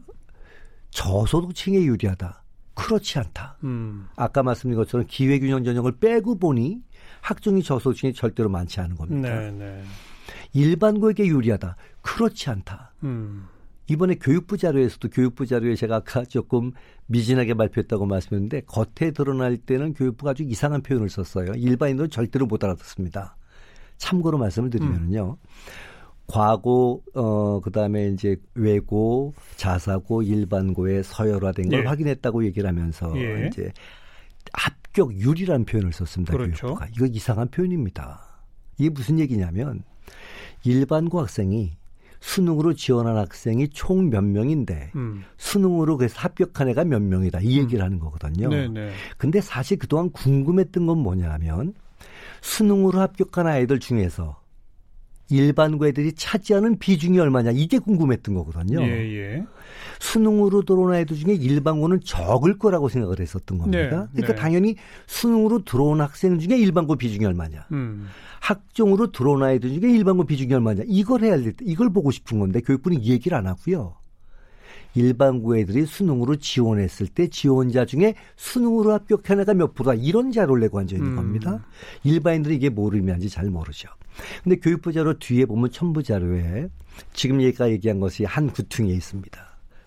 저소득층에 0.91 1.83
유리하다 1.83 2.45
그렇지 2.75 3.19
않다. 3.19 3.57
음. 3.65 4.07
아까 4.15 4.45
말씀드린 4.45 4.77
것처럼 4.77 5.07
기회균형 5.09 5.65
전형을 5.65 5.99
빼고 5.99 6.39
보니 6.39 6.83
학종이 7.21 7.65
저소득층이 7.65 8.13
절대로 8.13 8.49
많지 8.49 8.79
않은 8.81 8.95
겁니다. 8.95 9.29
네, 9.29 9.51
네. 9.51 9.83
일반고에게 10.53 11.27
유리하다. 11.27 11.77
그렇지 12.03 12.51
않다. 12.51 12.93
음. 13.05 13.47
이번에 13.89 14.17
교육부 14.17 14.57
자료에서도 14.57 15.09
교육부 15.11 15.47
자료에 15.47 15.77
제가 15.77 15.97
아까 15.97 16.25
조금 16.25 16.73
미진하게 17.07 17.55
발표했다고 17.55 18.07
말씀했는데 18.07 18.63
겉에 18.67 19.13
드러날 19.13 19.57
때는 19.57 19.95
교육부가 19.95 20.33
아주 20.33 20.43
이상한 20.43 20.83
표현을 20.83 21.09
썼어요. 21.09 21.53
일반인들은 21.55 22.11
절대로 22.11 22.47
못 22.47 22.65
알아듣습니다. 22.65 23.37
참고로 23.97 24.39
말씀을 24.39 24.71
드리면요. 24.71 25.37
음. 25.41 25.47
과고 26.27 27.05
어 27.15 27.61
그다음에 27.61 28.09
이제 28.09 28.37
외고, 28.55 29.33
자사고, 29.55 30.23
일반고에 30.23 31.05
서열화된 31.05 31.69
걸 31.69 31.81
예. 31.81 31.85
확인했다고 31.87 32.45
얘기를 32.47 32.69
하면서 32.69 33.13
예. 33.17 33.47
이제 33.47 33.73
합격률이라는 34.53 35.65
표현을 35.65 35.93
썼습니다. 35.93 36.33
그렇죠. 36.33 36.67
교육부가. 36.67 36.89
이거 36.97 37.07
이상한 37.07 37.49
표현입니다. 37.49 38.43
이게 38.79 38.91
무슨 38.91 39.21
얘기냐면 39.21 39.85
일반고 40.67 41.21
학생이 41.21 41.77
수능으로 42.21 42.75
지원한 42.75 43.17
학생이 43.17 43.69
총 43.69 44.11
몇 44.11 44.25
명인데 44.25 44.91
음. 44.97 45.23
수능으로 45.37 45.97
그래서 45.97 46.19
합격한 46.19 46.69
애가 46.71 46.85
몇 46.85 47.01
명이다 47.03 47.41
이 47.41 47.59
얘기를 47.59 47.81
음. 47.81 47.85
하는 47.85 47.99
거거든요. 48.01 48.49
네네. 48.49 48.69
네. 48.69 48.91
근데 49.17 49.41
사실 49.41 49.79
그동안 49.79 50.11
궁금했던 50.11 50.87
건 50.87 50.99
뭐냐면 50.99 51.75
수능으로 52.41 53.01
합격한 53.01 53.47
아이들 53.47 53.79
중에서 53.79 54.41
일반고 55.29 55.89
애들이 55.89 56.13
차지하는 56.13 56.79
비중이 56.79 57.19
얼마냐 57.19 57.51
이게 57.53 57.79
궁금했던 57.79 58.35
거거든요. 58.35 58.81
예, 58.83 58.87
예. 58.87 59.47
수능으로 59.99 60.63
들어온 60.63 60.93
아이들 60.93 61.17
중에 61.17 61.35
일반고는 61.35 62.01
적을 62.05 62.59
거라고 62.59 62.89
생각을 62.89 63.19
했었던 63.19 63.59
겁니다. 63.59 64.09
네, 64.13 64.23
그러니까 64.23 64.35
네. 64.35 64.35
당연히 64.35 64.77
수능으로 65.07 65.65
들어온 65.65 66.01
학생 66.01 66.39
중에 66.39 66.57
일반고 66.57 66.97
비중이 66.97 67.25
얼마냐. 67.25 67.67
음. 67.73 68.07
학종으로 68.47 69.11
들어온 69.11 69.43
아이들 69.43 69.81
중에 69.81 69.91
일반고 69.91 70.25
비중이 70.25 70.55
얼마냐. 70.55 70.85
이걸 70.87 71.23
해야 71.23 71.37
될 71.37 71.53
때, 71.53 71.65
이걸 71.67 71.91
보고 71.91 72.11
싶은 72.11 72.39
건데 72.39 72.61
교육부는 72.61 73.03
이 73.03 73.11
얘기를 73.11 73.37
안 73.37 73.47
하고요. 73.47 73.97
일반고 74.95 75.59
애들이 75.59 75.85
수능으로 75.85 76.37
지원했을 76.37 77.09
때 77.09 77.29
지원자 77.29 77.85
중에 77.85 78.15
수능으로 78.37 78.93
합격한 78.93 79.41
애가 79.41 79.55
몇 79.55 79.75
프로다 79.75 79.95
이런 79.95 80.33
자료를 80.33 80.61
내고 80.63 80.79
앉아 80.79 80.97
있는 80.97 81.11
음. 81.11 81.17
겁니다. 81.17 81.67
일반인들이 82.05 82.57
이게 82.57 82.71
뭘 82.71 82.95
의미하는지 82.95 83.29
잘 83.29 83.51
모르죠. 83.51 83.89
근데 84.43 84.57
교육부 84.57 84.93
자료 84.93 85.19
뒤에 85.19 85.45
보면 85.45 85.71
첨부 85.71 86.03
자료에 86.03 86.69
지금 87.13 87.43
얘가 87.43 87.69
얘기한 87.71 88.01
것이 88.01 88.25
한 88.25 88.49
구퉁에 88.51 88.91
있습니다. 88.91 89.39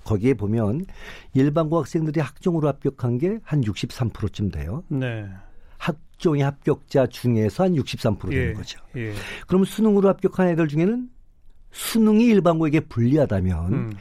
거기에 0.03 0.33
보면 0.35 0.85
일반고 1.33 1.79
학생들이 1.79 2.19
학종으로 2.19 2.67
합격한 2.67 3.17
게 3.17 3.39
한 3.43 3.61
63%쯤 3.61 4.51
돼요. 4.51 4.83
네. 4.89 5.27
학종의 6.19 6.43
합격자 6.43 7.07
중에서 7.07 7.63
한 7.63 7.73
63% 7.73 8.29
되는 8.29 8.49
예, 8.49 8.53
거죠. 8.53 8.79
예. 8.97 9.13
그럼 9.47 9.63
수능으로 9.63 10.09
합격한 10.09 10.49
애들 10.49 10.67
중에는 10.67 11.09
수능이 11.71 12.25
일반고에게 12.25 12.81
불리하다면 12.81 13.73
음. 13.73 13.93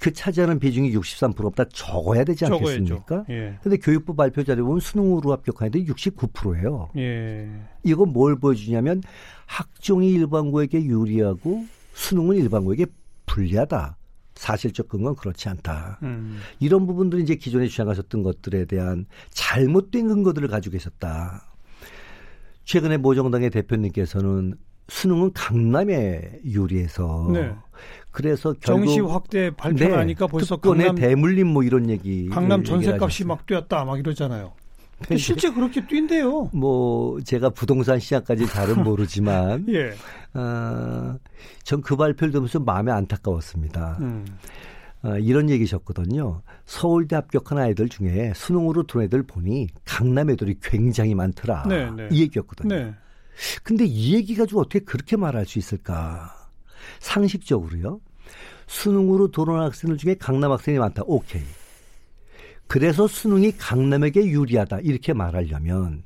그 0.00 0.12
차지하는 0.12 0.58
비중이 0.58 0.92
63%보다 0.92 1.64
적어야 1.72 2.24
되지 2.24 2.46
않겠습니까? 2.46 3.24
그런데 3.26 3.70
예. 3.70 3.76
교육부 3.76 4.16
발표 4.16 4.42
자료 4.42 4.64
보면 4.66 4.80
수능으로 4.80 5.30
합격한 5.32 5.68
애들이 5.68 5.86
69%예요. 5.86 6.88
예. 6.96 7.48
이건 7.84 8.12
뭘 8.12 8.36
보여주냐면 8.36 9.00
학종이 9.46 10.10
일반고에게 10.12 10.84
유리하고 10.84 11.64
수능은 11.94 12.36
일반고에게 12.36 12.86
불리하다. 13.26 13.96
사실적 14.34 14.88
근거는 14.88 15.14
그렇지 15.14 15.48
않다. 15.50 16.00
음. 16.02 16.40
이런 16.58 16.86
부분들이 16.86 17.22
이제 17.22 17.36
기존에 17.36 17.68
주장하셨던 17.68 18.24
것들에 18.24 18.64
대한 18.64 19.06
잘못된 19.30 20.08
근거들을 20.08 20.48
가지고 20.48 20.72
계셨다. 20.72 21.51
최근에 22.64 22.96
모정당의 22.96 23.50
대표님께서는 23.50 24.54
수능은 24.88 25.32
강남에 25.32 26.40
유리해서 26.44 27.30
네. 27.32 27.54
그래서 28.10 28.54
결국 28.60 28.86
정시 28.86 29.00
확대 29.00 29.50
발표하니까 29.50 30.26
네, 30.26 30.30
벌써 30.30 30.56
특권의 30.56 30.86
강남 30.88 30.94
대물림 30.96 31.46
뭐 31.46 31.62
이런 31.62 31.88
얘기 31.88 32.28
강남 32.28 32.62
전세값이 32.62 33.24
막 33.24 33.46
뛰었다 33.46 33.84
막 33.84 33.98
이러잖아요. 33.98 34.52
근데 35.00 35.16
실제 35.16 35.50
그렇게 35.50 35.84
뛴대요. 35.86 36.50
뭐 36.52 37.20
제가 37.22 37.50
부동산 37.50 37.98
시장까지 37.98 38.46
잘은 38.46 38.84
모르지만 38.84 39.66
예. 39.70 39.92
어, 40.38 41.18
전그 41.64 41.96
발표를 41.96 42.32
들으면서 42.32 42.60
마음이 42.60 42.90
안타까웠습니다. 42.90 43.98
음. 44.00 44.24
어, 45.04 45.18
이런 45.18 45.50
얘기셨거든요. 45.50 46.42
서울대 46.64 47.16
합격한 47.16 47.58
아이들 47.58 47.88
중에 47.88 48.32
수능으로 48.34 48.84
들어온 48.84 49.06
애들 49.06 49.24
보니 49.24 49.68
강남 49.84 50.30
애들이 50.30 50.56
굉장히 50.62 51.14
많더라. 51.14 51.64
네, 51.68 51.90
네. 51.90 52.08
이 52.10 52.22
얘기였거든요. 52.22 52.74
네. 52.74 52.94
근데 53.62 53.84
이 53.84 54.14
얘기 54.14 54.34
가지고 54.36 54.60
어떻게 54.60 54.80
그렇게 54.80 55.16
말할 55.16 55.46
수 55.46 55.58
있을까? 55.58 56.32
상식적으로요. 57.00 58.00
수능으로 58.66 59.30
들어온 59.30 59.60
학생들 59.60 59.96
중에 59.98 60.14
강남 60.14 60.52
학생이 60.52 60.78
많다. 60.78 61.02
오케이. 61.06 61.42
그래서 62.66 63.06
수능이 63.06 63.56
강남에게 63.58 64.24
유리하다. 64.24 64.80
이렇게 64.80 65.12
말하려면 65.12 66.04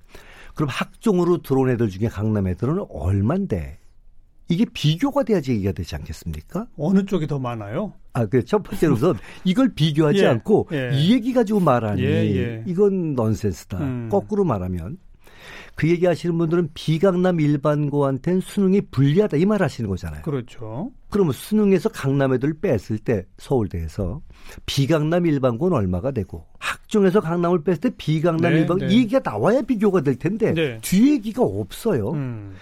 그럼 0.55 0.71
학종으로 0.71 1.43
들어온 1.43 1.69
애들 1.69 1.91
중에 1.91 2.09
강남 2.09 2.49
애들은 2.49 2.87
얼만데? 2.88 3.79
이게 4.49 4.65
비교가 4.73 5.23
돼야지 5.23 5.53
얘기가 5.53 5.73
되지 5.73 5.95
않겠습니까? 5.97 6.67
어느 6.79 7.05
쪽이 7.05 7.26
더 7.26 7.38
많아요? 7.38 7.93
아, 8.12 8.26
그첫 8.26 8.62
번째로 8.62 8.95
우선 8.95 9.15
이걸 9.45 9.75
비교하지 9.75 10.21
예, 10.21 10.26
않고 10.26 10.69
예. 10.73 10.91
이 10.95 11.12
얘기 11.12 11.33
가지고 11.33 11.61
말하니 11.61 12.03
예, 12.03 12.07
예. 12.37 12.62
이건 12.67 13.15
넌센스다. 13.15 13.79
음. 13.79 14.09
거꾸로 14.11 14.45
말하면 14.45 14.99
그 15.75 15.91
얘기 15.91 16.07
하시는 16.07 16.37
분들은 16.38 16.71
비강남 16.73 17.38
일반고한테는 17.41 18.41
수능이 18.41 18.81
불리하다 18.91 19.37
이 19.37 19.45
말 19.45 19.62
하시는 19.62 19.91
거잖아요. 19.91 20.23
그렇죠. 20.23 20.91
그러면 21.11 21.35
수능에서 21.35 21.91
강남 21.91 22.33
애들 22.33 22.55
뺐을 22.61 22.99
때 22.99 23.26
서울대에서 23.37 24.23
비강남 24.65 25.26
일반고는 25.26 25.76
얼마가 25.76 26.12
되고 26.12 26.47
학종에서 26.59 27.21
강남을 27.21 27.62
뺐을 27.65 27.79
때 27.81 27.91
비강남 27.99 28.53
네, 28.55 28.61
일반 28.61 28.79
네. 28.79 28.87
이 28.87 28.99
얘기가 29.00 29.21
나와야 29.23 29.61
비교가 29.61 30.00
될 30.00 30.17
텐데 30.17 30.55
네. 30.55 30.79
뒤 30.81 31.11
얘기가 31.12 31.43
없어요. 31.43 32.12
음. 32.12 32.55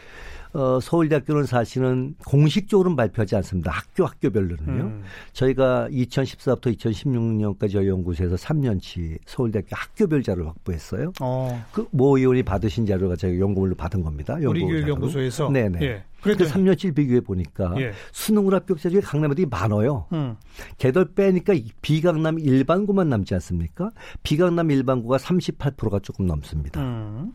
어, 0.54 0.78
서울대학교는 0.80 1.46
사실은 1.46 2.14
공식적으로는 2.26 2.94
발표하지 2.96 3.34
않습니다. 3.36 3.72
학교 3.72 4.06
학교별로는요. 4.06 4.82
음. 4.84 5.02
저희가 5.32 5.88
2014부터 5.90 6.76
2016년까지 6.76 7.72
저희 7.72 7.88
연구소에서 7.88 8.36
3년치 8.36 9.18
서울대학교 9.26 9.68
학교별 9.72 10.22
자료를 10.22 10.46
확보했어요. 10.48 11.12
어. 11.20 11.64
그모 11.72 12.18
의원이 12.18 12.44
받으신 12.44 12.86
자료가 12.86 13.16
저희 13.16 13.40
연구물로 13.40 13.74
받은 13.74 14.02
겁니다. 14.02 14.34
우리 14.34 14.44
연구 14.44 14.58
자료로. 14.60 14.68
교육연구소에서 14.68 15.50
네네. 15.50 15.78
예. 15.82 16.04
그 16.20 16.34
그래도 16.34 16.44
3년치를 16.44 16.94
비교해 16.94 17.20
보니까 17.20 17.74
예. 17.78 17.92
수능으로 18.12 18.56
합격자 18.56 18.88
중에 18.90 19.00
강남 19.00 19.32
애들이 19.32 19.46
많아요. 19.46 20.06
음. 20.12 20.36
걔들 20.78 21.04
빼니까 21.14 21.52
이 21.52 21.68
비강남 21.82 22.38
일반고만 22.38 23.08
남지 23.08 23.34
않습니까? 23.34 23.90
비강남 24.22 24.70
일반고가 24.70 25.16
38%가 25.18 25.98
조금 25.98 26.26
넘습니다. 26.26 26.80
음. 26.80 27.32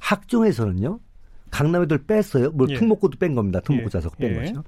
학종에서는요. 0.00 0.98
강남 1.56 1.82
애들 1.82 1.98
뺐어요. 2.04 2.50
뭐 2.50 2.66
예. 2.68 2.74
특목고도 2.74 3.18
뺀 3.18 3.34
겁니다. 3.34 3.60
특목고 3.60 3.86
예. 3.86 3.90
자석 3.90 4.18
뺀 4.18 4.32
예. 4.32 4.38
거죠. 4.38 4.62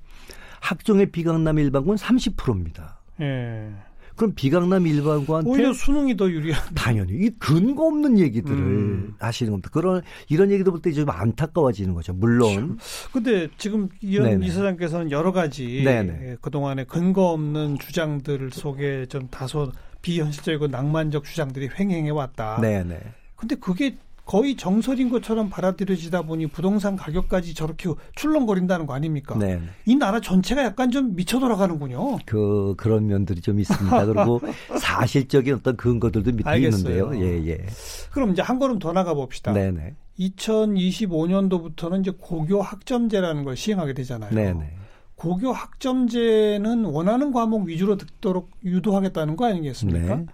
학종의 0.61 1.11
비강남 1.11 1.59
일반고는 1.59 1.97
30%입니다. 1.97 3.01
예. 3.21 3.71
그럼 4.17 4.33
비강남 4.35 4.87
일반고한테 4.87 5.49
오히려 5.49 5.73
수능이 5.73 6.17
더 6.17 6.29
유리한. 6.29 6.61
당연히 6.75 7.13
이 7.13 7.31
근거 7.39 7.87
없는 7.87 8.19
얘기들을 8.19 8.57
음. 8.57 9.15
하시는 9.21 9.53
겁니다. 9.53 9.71
그런 9.73 10.03
이런 10.29 10.51
얘기들 10.51 10.73
볼때 10.73 10.91
좀 10.93 11.09
안타까워지는 11.09 11.95
거죠. 11.95 12.15
물론 12.15 12.79
근데 13.13 13.49
지금 13.59 13.89
이현. 14.01 14.43
이사장께서는 14.43 15.11
여러 15.13 15.31
가지 15.31 15.83
네네. 15.85 16.19
예, 16.23 16.37
그동안의 16.41 16.87
근거 16.87 17.29
없는 17.31 17.79
주장들 17.79 18.51
속에 18.51 19.07
좀 19.07 19.29
다소 19.29 19.71
비현실적이고 20.03 20.67
낭만적 20.69 21.25
주장들이 21.25 21.69
횡행해 21.79 22.11
왔다. 22.11 22.61
네네. 22.61 22.99
근데 23.37 23.55
그게 23.55 23.97
거의 24.29 24.57
정설인 24.57 25.09
것처럼 25.09 25.49
받아들여지다 25.49 26.21
보니 26.21 26.49
부동산 26.49 26.97
가격까지 26.97 27.55
저렇게 27.55 27.89
출렁거린다는 28.15 28.85
거 28.85 28.93
아닙니까? 28.93 29.35
네. 29.39 29.59
이 29.87 29.97
나라 29.97 30.21
전체가 30.21 30.65
약간 30.65 30.91
좀 30.91 31.17
미쳐 31.17 31.41
돌아가는군요. 31.41 32.19
그 32.27 32.75
그런 32.77 33.07
면들이 33.07 33.41
좀 33.41 33.59
있습니다. 33.59 34.05
그리고 34.05 34.39
사실적인 34.79 35.55
어떤 35.55 35.79
근거들도 35.79 36.33
밑에 36.33 36.47
알겠어요. 36.51 37.15
있는데요. 37.15 37.27
예, 37.27 37.47
예. 37.47 37.67
그럼 38.11 38.33
이제 38.33 38.43
한 38.43 38.59
걸음 38.59 38.79
더 38.79 38.93
나가 38.93 39.15
봅시다. 39.15 39.53
네 39.53 39.71
네. 39.71 39.97
2025년도부터는 40.21 42.03
이제 42.03 42.11
고교 42.11 42.61
학점제라는 42.61 43.45
걸 43.45 43.57
시행하게 43.57 43.95
되잖아요. 43.95 44.35
네 44.35 44.53
네. 44.53 44.75
고교 45.15 45.53
학점제는 45.53 46.85
원하는 46.85 47.33
과목 47.33 47.67
위주로 47.67 47.97
듣도록 47.97 48.51
유도하겠다는 48.63 49.37
거 49.37 49.47
아니겠습니까? 49.47 50.17
네. 50.17 50.27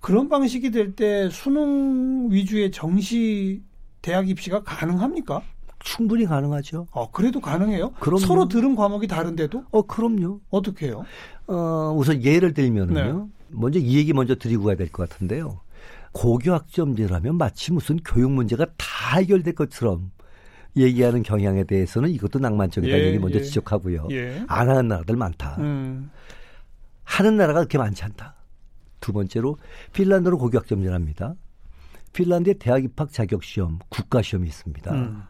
그런 0.00 0.28
방식이 0.28 0.70
될 0.70 0.94
때 0.94 1.28
수능 1.30 2.28
위주의 2.30 2.70
정시 2.70 3.62
대학 4.02 4.28
입시가 4.28 4.62
가능합니까? 4.62 5.42
충분히 5.80 6.26
가능하죠. 6.26 6.86
어, 6.90 7.10
그래도 7.10 7.40
가능해요? 7.40 7.90
그럼요. 8.00 8.18
서로 8.20 8.48
들은 8.48 8.74
과목이 8.76 9.06
다른데도 9.06 9.64
어, 9.70 9.82
그럼요. 9.82 10.40
어떻게 10.50 10.86
해요? 10.86 11.04
어, 11.46 11.94
우선 11.96 12.22
예를 12.22 12.52
들면은요. 12.54 13.18
네. 13.18 13.32
먼저 13.52 13.78
이 13.78 13.96
얘기 13.96 14.12
먼저 14.12 14.34
드리고 14.34 14.64
가야 14.64 14.76
될 14.76 14.90
것 14.90 15.08
같은데요. 15.08 15.60
고교 16.12 16.52
학점제라면 16.52 17.36
마치 17.36 17.72
무슨 17.72 17.96
교육 18.04 18.30
문제가 18.32 18.66
다 18.76 19.18
해결될 19.18 19.54
것처럼 19.54 20.10
얘기하는 20.76 21.22
경향에 21.22 21.64
대해서는 21.64 22.10
이것도 22.10 22.38
낭만적이다는 22.40 23.04
예, 23.04 23.08
얘기 23.08 23.18
먼저 23.18 23.38
예. 23.38 23.42
지적하고요. 23.42 24.08
예. 24.12 24.44
안 24.48 24.68
하는 24.68 24.88
나라들 24.88 25.16
많다. 25.16 25.56
음, 25.60 26.10
하는 27.04 27.36
나라가 27.36 27.60
그렇게 27.60 27.78
많지 27.78 28.04
않다. 28.04 28.34
두 29.00 29.12
번째로 29.12 29.56
핀란드로 29.92 30.38
고교 30.38 30.58
학점제를 30.58 30.94
합니다. 30.94 31.34
핀란드의 32.12 32.54
대학 32.58 32.82
입학 32.84 33.12
자격 33.12 33.44
시험, 33.44 33.78
국가 33.88 34.20
시험이 34.22 34.48
있습니다. 34.48 34.92
음, 34.92 35.22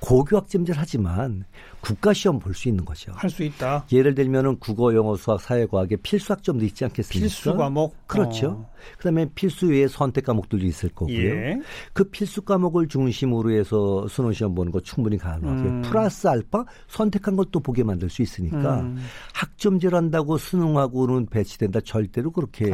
고교 0.00 0.36
학점제를 0.36 0.80
하지만 0.80 1.44
국가 1.80 2.12
시험 2.12 2.38
볼 2.38 2.54
수 2.54 2.68
있는 2.68 2.84
거죠. 2.84 3.12
할 3.14 3.30
수 3.30 3.42
있다. 3.42 3.86
예를 3.92 4.14
들면은 4.14 4.58
국어, 4.58 4.94
영어, 4.94 5.16
수학, 5.16 5.40
사회 5.40 5.66
과학에 5.66 5.96
필수 5.96 6.32
학점도 6.32 6.64
있지 6.66 6.84
않겠습니까? 6.84 7.20
필수 7.24 7.56
과목. 7.56 7.94
그렇죠. 8.06 8.48
어, 8.50 8.70
그다음에 8.98 9.26
필수 9.34 9.66
외에 9.68 9.88
선택 9.88 10.24
과목들도 10.26 10.64
있을 10.66 10.90
거고요. 10.90 11.16
예. 11.16 11.58
그 11.92 12.04
필수 12.04 12.42
과목을 12.42 12.88
중심으로 12.88 13.52
해서 13.52 14.06
수능 14.08 14.32
시험 14.32 14.54
보는 14.54 14.72
거 14.72 14.80
충분히 14.80 15.16
가능하고요. 15.18 15.70
음. 15.70 15.82
플러스 15.82 16.28
알파 16.28 16.64
선택한 16.88 17.36
것도 17.36 17.60
보게 17.60 17.82
만들 17.82 18.10
수 18.10 18.22
있으니까 18.22 18.80
음. 18.80 18.98
학점제를 19.32 19.96
한다고 19.96 20.36
수능하고는 20.38 21.26
배치된다 21.26 21.80
절대로 21.80 22.30
그렇게. 22.30 22.70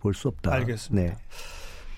볼 0.00 0.14
수 0.14 0.28
없다. 0.28 0.52
알겠습니다. 0.52 1.08
네. 1.12 1.16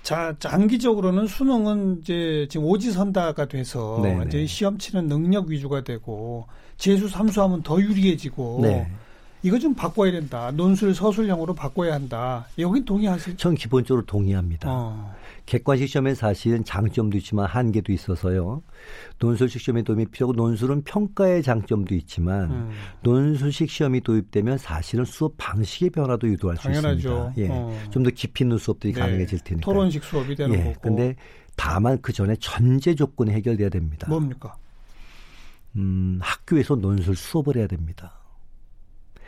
자, 0.02 0.34
장기적으로는 0.38 1.26
수능은 1.26 2.00
이제 2.00 2.46
지금 2.50 2.66
오지선다가 2.66 3.46
돼서 3.46 4.00
네네. 4.02 4.24
이제 4.26 4.46
시험 4.46 4.78
치는 4.78 5.06
능력 5.06 5.48
위주가 5.48 5.82
되고 5.82 6.46
재수 6.78 7.08
삼수하면 7.08 7.62
더 7.62 7.80
유리해지고 7.80 8.60
네. 8.62 8.90
이거 9.42 9.58
좀 9.58 9.74
바꿔야 9.74 10.12
된다. 10.12 10.50
논술 10.50 10.94
서술형으로 10.94 11.54
바꿔야 11.54 11.94
한다. 11.94 12.46
여긴 12.58 12.84
동의하세요? 12.84 13.36
전 13.36 13.54
기본적으로 13.54 14.04
동의합니다. 14.04 14.68
어. 14.70 15.14
객관식 15.46 15.88
시험에 15.88 16.14
사실은 16.14 16.62
장점도 16.62 17.16
있지만 17.18 17.46
한계도 17.46 17.92
있어서요. 17.92 18.62
논술식 19.18 19.60
시험에 19.60 19.82
도움이 19.82 20.06
필요하고 20.06 20.36
논술은 20.36 20.84
평가의 20.84 21.42
장점도 21.42 21.94
있지만 21.96 22.50
음. 22.50 22.70
논술식 23.02 23.70
시험이 23.70 24.00
도입되면 24.02 24.58
사실은 24.58 25.04
수업 25.04 25.34
방식의 25.38 25.90
변화도 25.90 26.28
유도할 26.28 26.56
당연하죠. 26.56 27.00
수 27.00 27.08
있습니다. 27.08 27.34
예. 27.38 27.48
어. 27.48 27.90
좀더 27.90 28.10
깊이 28.10 28.44
있는 28.44 28.58
수업들이 28.58 28.92
네. 28.92 29.00
가능해질 29.00 29.40
테니까. 29.40 29.64
토론식 29.64 30.04
수업이 30.04 30.36
되는 30.36 30.56
예. 30.58 30.64
거고. 30.64 30.80
근데 30.82 31.16
다만 31.56 32.00
그 32.00 32.12
전에 32.12 32.36
전제 32.36 32.94
조건이 32.94 33.32
해결돼야 33.32 33.70
됩니다. 33.70 34.06
뭡니까? 34.08 34.54
음, 35.76 36.18
학교에서 36.22 36.76
논술 36.76 37.16
수업을 37.16 37.56
해야 37.56 37.66
됩니다. 37.66 38.19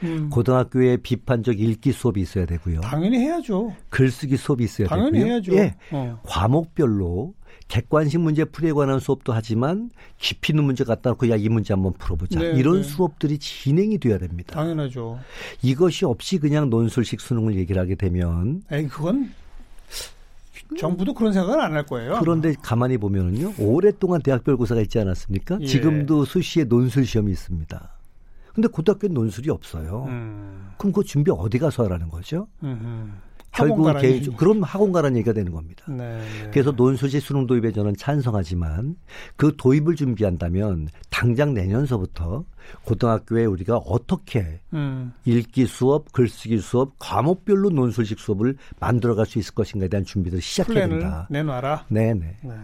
음. 0.02 0.30
고등학교에 0.30 0.96
비판적 0.98 1.58
읽기 1.60 1.92
수업이 1.92 2.20
있어야 2.20 2.46
되고요. 2.46 2.80
당연히 2.80 3.18
해야죠. 3.18 3.74
글쓰기 3.88 4.36
수업이 4.36 4.64
있어야 4.64 4.88
당연히 4.88 5.12
되고요. 5.18 5.26
해야죠. 5.32 5.54
예. 5.54 5.74
어. 5.92 6.18
과목별로 6.24 7.34
객관식 7.68 8.20
문제 8.20 8.44
풀이에 8.44 8.72
관한 8.72 8.98
수업도 9.00 9.32
하지만 9.32 9.90
깊이 10.18 10.52
있는 10.52 10.64
문제 10.64 10.84
갖다 10.84 11.10
놓고 11.10 11.30
야 11.30 11.36
이 11.36 11.48
문제 11.48 11.72
한번 11.72 11.92
풀어보자. 11.94 12.38
네, 12.40 12.52
이런 12.58 12.78
네. 12.78 12.82
수업들이 12.82 13.38
진행이 13.38 13.98
돼야 13.98 14.18
됩니다. 14.18 14.54
당연하죠. 14.54 15.18
이것이 15.62 16.04
없이 16.04 16.38
그냥 16.38 16.68
논술식 16.68 17.20
수능을 17.20 17.54
얘기를 17.56 17.80
하게 17.80 17.94
되면 17.94 18.62
에이, 18.70 18.88
그건 18.88 19.30
정부도 20.78 21.12
그런 21.14 21.32
생각을 21.32 21.60
안 21.60 21.72
할 21.74 21.84
거예요. 21.86 22.18
그런데 22.20 22.54
가만히 22.62 22.96
보면은요 22.98 23.54
오랫동안 23.58 24.20
대학별 24.22 24.56
고사가 24.56 24.80
있지 24.82 24.98
않았습니까? 24.98 25.58
예. 25.60 25.66
지금도 25.66 26.24
수시에 26.24 26.64
논술 26.64 27.06
시험이 27.06 27.32
있습니다. 27.32 27.90
근데 28.54 28.68
고등학교는 28.68 29.14
논술이 29.14 29.50
없어요. 29.50 30.04
음. 30.08 30.70
그럼 30.78 30.92
그 30.92 31.02
준비 31.04 31.30
어디 31.30 31.58
가서 31.58 31.84
하라는 31.84 32.08
거죠? 32.08 32.48
음. 32.62 33.20
결국은 33.52 33.98
개인 33.98 34.34
그럼 34.36 34.62
학원 34.62 34.92
가라는 34.92 35.16
얘기가 35.18 35.34
되는 35.34 35.52
겁니다. 35.52 35.84
네, 35.86 36.18
네. 36.18 36.50
그래서 36.50 36.70
논술지 36.70 37.20
수능 37.20 37.46
도입에 37.46 37.72
저는 37.72 37.94
찬성하지만 37.96 38.96
그 39.36 39.54
도입을 39.56 39.94
준비한다면 39.94 40.88
당장 41.10 41.52
내년서부터 41.52 42.44
고등학교에 42.84 43.44
우리가 43.44 43.76
어떻게 43.76 44.60
음. 44.72 45.12
읽기 45.26 45.66
수업, 45.66 46.12
글쓰기 46.12 46.58
수업, 46.58 46.94
과목별로 46.98 47.70
논술식 47.70 48.18
수업을 48.18 48.56
만들어갈 48.80 49.26
수 49.26 49.38
있을 49.38 49.54
것인가에 49.54 49.88
대한 49.88 50.04
준비를 50.04 50.40
시작해야 50.40 50.88
된다. 50.88 51.26
내놔라. 51.30 51.86
네네. 51.88 52.36
네. 52.42 52.54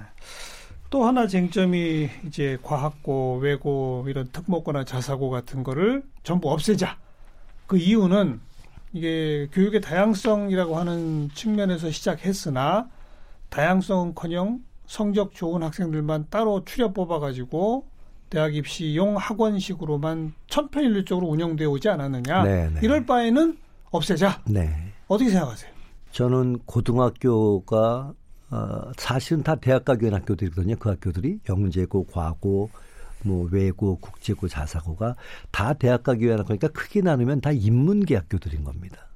또 0.91 1.05
하나 1.05 1.27
쟁점이 1.27 2.09
이제 2.27 2.59
과학고, 2.63 3.39
외고 3.43 4.05
이런 4.09 4.31
특목고나 4.33 4.85
자사고 4.85 5.29
같은 5.31 5.63
거를 5.63 6.03
전부 6.23 6.51
없애자. 6.51 6.97
그 7.67 7.77
이유는 7.77 8.41
이게 8.95 9.49
교육의 9.53 9.83
다양성이라고 9.83 10.77
하는 10.77 11.29
측면에서 11.35 11.91
시작했으나 11.91 12.89
다양성커녕 13.51 14.61
성적 14.87 15.35
좋은 15.35 15.63
학생들만 15.63 16.29
따로 16.31 16.65
추려 16.65 16.93
뽑아가지고 16.93 17.87
대학 18.31 18.55
입시용 18.55 19.17
학원식으로만 19.17 20.33
천편일률적으로 20.49 21.27
운영되어 21.29 21.69
오지 21.69 21.89
않았느냐. 21.91 22.43
네네. 22.45 22.81
이럴 22.83 23.05
바에는 23.05 23.59
없애자. 23.91 24.43
네. 24.47 24.93
어떻게 25.07 25.31
생각하세요? 25.31 25.71
저는 26.13 26.61
고등학교가 26.65 28.13
어, 28.51 28.91
사실은 28.97 29.43
다 29.43 29.55
대학가 29.57 29.97
교환 29.97 30.15
학교들이거든요. 30.15 30.77
그 30.77 30.89
학교들이 30.89 31.41
영재고, 31.49 32.07
과고, 32.07 32.71
뭐 33.23 33.49
외고, 33.51 33.97
국제고, 33.97 34.49
자사고가 34.49 35.17
다 35.51 35.75
대학가 35.75 36.15
교환 36.15 36.39
학교니까 36.39 36.69
크게 36.69 37.03
나누면 37.03 37.41
다 37.41 37.53
인문계 37.53 38.17
학교들인 38.17 38.65
겁니다. 38.65 39.09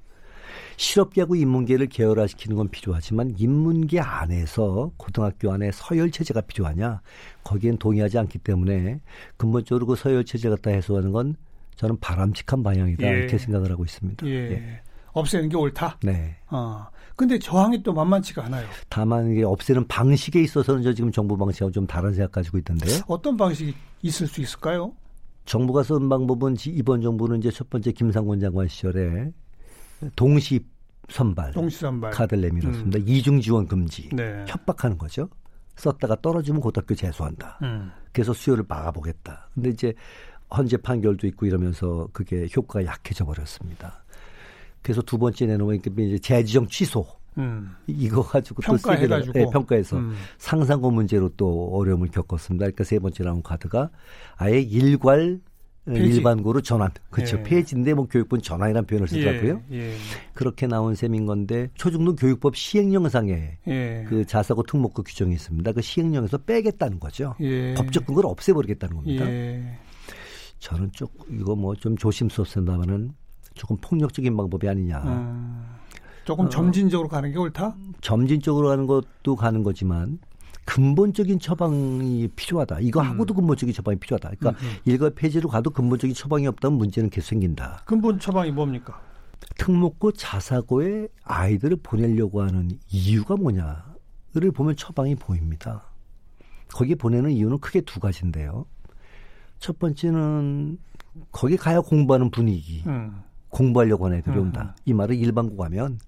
실업계하고 0.77 1.35
인문계를 1.35 1.87
계열화시키는 1.87 2.57
건 2.57 2.69
필요하지만 2.69 3.35
인문계 3.37 3.99
안에서 3.99 4.91
고등학교 4.97 5.51
안에 5.51 5.71
서열 5.71 6.11
체제가 6.11 6.41
필요하냐 6.41 7.01
거기엔 7.43 7.77
동의하지 7.77 8.17
않기 8.17 8.39
때문에 8.39 8.99
근본적으로 9.37 9.85
그 9.85 9.95
서열 9.95 10.25
체제 10.25 10.49
갖다 10.49 10.71
해소하는 10.71 11.11
건 11.11 11.35
저는 11.75 11.99
바람직한 11.99 12.63
방향이다 12.63 13.07
예. 13.07 13.19
이렇게 13.19 13.37
생각을 13.37 13.71
하고 13.71 13.83
있습니다. 13.83 14.25
예. 14.27 14.31
예. 14.31 14.81
없애는 15.13 15.49
게 15.49 15.57
옳다. 15.57 15.97
네. 16.03 16.35
어. 16.49 16.85
근데 17.15 17.37
저항이 17.37 17.83
또 17.83 17.93
만만치가 17.93 18.45
않아요. 18.45 18.65
다만 18.89 19.31
이게 19.31 19.43
없애는 19.43 19.87
방식에 19.87 20.41
있어서는 20.41 20.81
저 20.81 20.93
지금 20.93 21.11
정부 21.11 21.37
방식하고 21.37 21.71
좀 21.71 21.85
다른 21.85 22.13
생각 22.13 22.31
가지고 22.31 22.57
있던데요. 22.57 23.01
어떤 23.07 23.37
방식이 23.37 23.73
있을 24.01 24.27
수 24.27 24.41
있을까요? 24.41 24.91
정부가 25.45 25.83
쓴 25.83 26.09
방법은 26.09 26.55
지- 26.55 26.71
이번 26.71 27.01
정부는 27.01 27.37
이제 27.39 27.51
첫 27.51 27.69
번째 27.69 27.91
김상곤 27.91 28.39
장관 28.39 28.67
시절에 28.67 29.31
동시 30.15 30.59
선발 31.09 31.51
동시 31.51 31.79
선발. 31.79 32.11
카드를 32.11 32.41
내밀었습니다. 32.43 32.99
이중 33.05 33.41
지원 33.41 33.67
금지. 33.67 34.09
네. 34.13 34.45
협박하는 34.47 34.97
거죠. 34.97 35.29
썼다가 35.75 36.15
떨어지면 36.21 36.61
고등학교 36.61 36.95
재수한다. 36.95 37.59
음. 37.63 37.91
그래서 38.11 38.31
수요를 38.33 38.63
막아보겠다. 38.67 39.49
근데 39.53 39.69
이제 39.69 39.93
헌재 40.55 40.77
판결도 40.77 41.27
있고 41.27 41.45
이러면서 41.45 42.07
그게 42.13 42.47
효과가 42.55 42.85
약해져 42.85 43.25
버렸습니다. 43.25 44.02
그래서 44.83 45.01
두 45.01 45.17
번째 45.17 45.45
내놓은 45.47 45.81
게 45.81 45.89
이제 46.03 46.19
재지정 46.19 46.67
취소. 46.67 47.05
음. 47.39 47.71
이거 47.87 48.21
가지고 48.21 48.61
또 48.61 48.73
평가해가지고. 48.73 49.33
세계를- 49.33 49.45
네, 49.45 49.45
평가해서 49.51 49.97
음. 49.97 50.13
상상고 50.37 50.91
문제로 50.91 51.29
또 51.35 51.69
어려움을 51.73 52.09
겪었습니다. 52.09 52.65
그러니까 52.65 52.83
세 52.83 52.99
번째 52.99 53.23
나온 53.23 53.41
카드가 53.41 53.89
아예 54.35 54.59
일괄 54.59 55.39
폐지. 55.85 55.99
일반고로 56.17 56.61
전환. 56.61 56.91
그렇죠. 57.09 57.37
예. 57.39 57.43
폐지인데 57.43 57.93
뭐 57.93 58.07
교육부는 58.07 58.41
전환이라는 58.41 58.85
표현을 58.87 59.07
쓰더라고요. 59.07 59.61
예. 59.71 59.77
예. 59.91 59.95
그렇게 60.33 60.65
나온 60.67 60.95
셈인 60.95 61.25
건데 61.25 61.69
초중등 61.75 62.15
교육법 62.15 62.55
시행령상에 62.55 63.57
예. 63.67 64.05
그 64.07 64.25
자사고 64.25 64.63
특목고 64.63 65.03
규정이 65.03 65.33
있습니다. 65.33 65.71
그 65.73 65.81
시행령에서 65.81 66.37
빼겠다는 66.37 66.99
거죠. 67.01 67.35
예. 67.41 67.73
법적 67.73 68.05
근거를 68.05 68.29
없애버리겠다는 68.29 68.95
겁니다. 68.95 69.25
예. 69.29 69.77
저는 70.59 70.91
쭉 70.93 71.11
이거 71.31 71.53
뭐 71.55 71.75
좀 71.75 71.97
조심스럽습니다만은 71.97 73.13
조금 73.53 73.77
폭력적인 73.77 74.35
방법이 74.35 74.67
아니냐. 74.67 74.97
음. 74.99 75.07
어. 75.07 75.73
조금 76.25 76.49
점진적으로 76.49 77.09
가는 77.09 77.31
게 77.31 77.37
옳다? 77.37 77.75
점진적으로 78.01 78.69
가는 78.69 78.87
것도 78.87 79.35
가는 79.35 79.61
거지만 79.63 80.19
근본적인 80.65 81.39
처방이 81.39 82.29
필요하다. 82.35 82.79
이거 82.79 83.01
음. 83.01 83.05
하고도 83.07 83.33
근본적인 83.33 83.73
처방이 83.73 83.99
필요하다. 83.99 84.31
그러니까 84.39 84.63
일괄 84.85 85.11
폐지로 85.11 85.49
가도 85.49 85.69
근본적인 85.69 86.13
처방이 86.13 86.47
없다면 86.47 86.77
문제는 86.77 87.09
계속 87.09 87.27
생긴다. 87.29 87.81
근본 87.85 88.19
처방이 88.19 88.51
뭡니까? 88.51 89.01
특목고 89.57 90.13
자사고에 90.13 91.09
아이들을 91.23 91.77
보내려고 91.83 92.41
하는 92.41 92.71
이유가 92.89 93.35
뭐냐를 93.35 94.51
보면 94.53 94.77
처방이 94.77 95.15
보입니다. 95.15 95.83
거기 96.69 96.95
보내는 96.95 97.31
이유는 97.31 97.59
크게 97.59 97.81
두 97.81 97.99
가지인데요. 97.99 98.65
첫 99.59 99.77
번째는 99.79 100.77
거기 101.31 101.57
가야 101.57 101.81
공부하는 101.81 102.31
분위기, 102.31 102.83
음. 102.87 103.21
공부하려고 103.53 104.05
하는 104.05 104.17
애들이 104.17 104.35
음. 104.37 104.41
온다. 104.43 104.75
이 104.83 104.93
말은 104.93 105.15
일반고 105.15 105.55
가면 105.57 105.99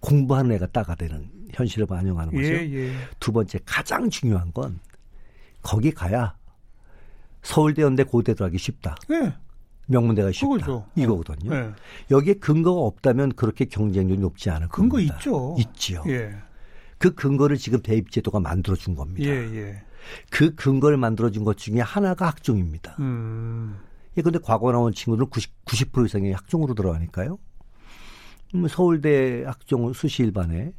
공부하는 0.00 0.52
애가 0.52 0.66
따가 0.66 0.94
되는 0.94 1.30
현실을 1.52 1.86
반영하는 1.86 2.34
거죠. 2.34 2.52
예, 2.52 2.70
예. 2.70 2.92
두 3.18 3.32
번째 3.32 3.58
가장 3.64 4.10
중요한 4.10 4.52
건 4.52 4.78
거기 5.62 5.90
가야 5.90 6.36
서울대, 7.42 7.82
연대, 7.82 8.04
고대 8.04 8.34
들어가기 8.34 8.58
쉽다. 8.58 8.96
예. 9.10 9.34
명문대가 9.86 10.32
쉽다. 10.32 10.48
그거죠. 10.48 10.86
이거거든요. 10.94 11.54
예. 11.54 11.72
여기에 12.10 12.34
근거가 12.34 12.80
없다면 12.82 13.32
그렇게 13.32 13.64
경쟁률이 13.64 14.20
높지 14.20 14.50
않을 14.50 14.68
근거 14.68 14.96
겁니다. 14.96 15.16
있죠. 15.16 15.56
있지요. 15.58 16.04
예. 16.08 16.34
그 16.98 17.14
근거를 17.14 17.56
지금 17.56 17.80
대입제도가 17.80 18.38
만들어준 18.38 18.94
겁니다. 18.94 19.28
예, 19.28 19.34
예. 19.34 19.82
그 20.30 20.54
근거를 20.54 20.98
만들어준 20.98 21.44
것 21.44 21.56
중에 21.56 21.80
하나가 21.80 22.26
학종입니다. 22.26 22.96
음. 23.00 23.78
예, 24.16 24.22
근데 24.22 24.38
과거 24.38 24.72
나온 24.72 24.92
친구들은 24.92 25.30
90, 25.30 25.64
90% 25.64 26.06
이상이 26.06 26.32
학종으로 26.32 26.74
들어가니까요. 26.74 27.38
음, 28.54 28.68
서울대 28.68 29.44
학종 29.44 29.92
수시 29.92 30.22
일반에 30.22 30.72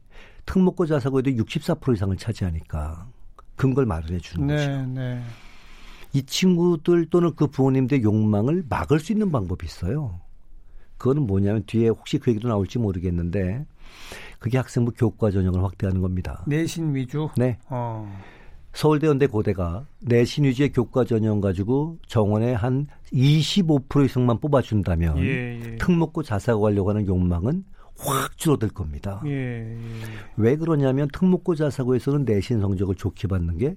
특목고 0.46 0.86
자사고에도 0.86 1.32
64% 1.32 1.96
이상을 1.96 2.15
차지하니까 2.17 3.08
근거를 3.56 3.88
마련해 3.88 4.19
주는 4.19 4.48
거죠. 4.48 4.69
네, 4.69 4.86
네. 4.86 5.24
이 6.13 6.24
친구들 6.24 7.08
또는 7.10 7.34
그 7.36 7.48
부모님들의 7.48 8.04
욕망을 8.04 8.63
막을 8.69 9.00
수 9.00 9.12
있는 9.12 9.32
방법이 9.32 9.65
있어요. 9.65 10.19
그거는 10.98 11.26
뭐냐면 11.26 11.63
뒤에 11.65 11.89
혹시 11.89 12.19
그 12.19 12.32
얘기도 12.32 12.48
나올지 12.48 12.78
모르겠는데 12.78 13.65
그게 14.39 14.58
학생부 14.58 14.91
교과 14.91 15.32
전형을 15.32 15.63
확대하는 15.63 16.02
겁니다. 16.02 16.43
내신 16.48 16.93
위주. 16.93 17.30
네. 17.36 17.58
어. 17.69 18.08
서울대, 18.73 19.07
연대, 19.07 19.27
고대가 19.27 19.86
내신 20.01 20.45
위주의 20.45 20.71
교과 20.71 21.05
전형 21.05 21.39
가지고 21.39 21.99
정원에 22.07 22.55
한25% 22.55 24.05
이상만 24.05 24.39
뽑아준다면 24.39 25.19
예, 25.19 25.62
예. 25.63 25.75
특목고 25.77 26.23
자사고 26.23 26.65
하려고 26.65 26.89
하는 26.89 27.05
욕망은 27.05 27.63
확 27.97 28.36
줄어들 28.38 28.69
겁니다. 28.69 29.21
예, 29.25 29.29
예. 29.29 29.77
왜 30.38 30.55
그러냐면 30.55 31.07
특목고 31.13 31.53
자사고에서는 31.55 32.25
내신 32.25 32.59
성적을 32.59 32.95
좋게 32.95 33.27
받는 33.27 33.59
게 33.59 33.75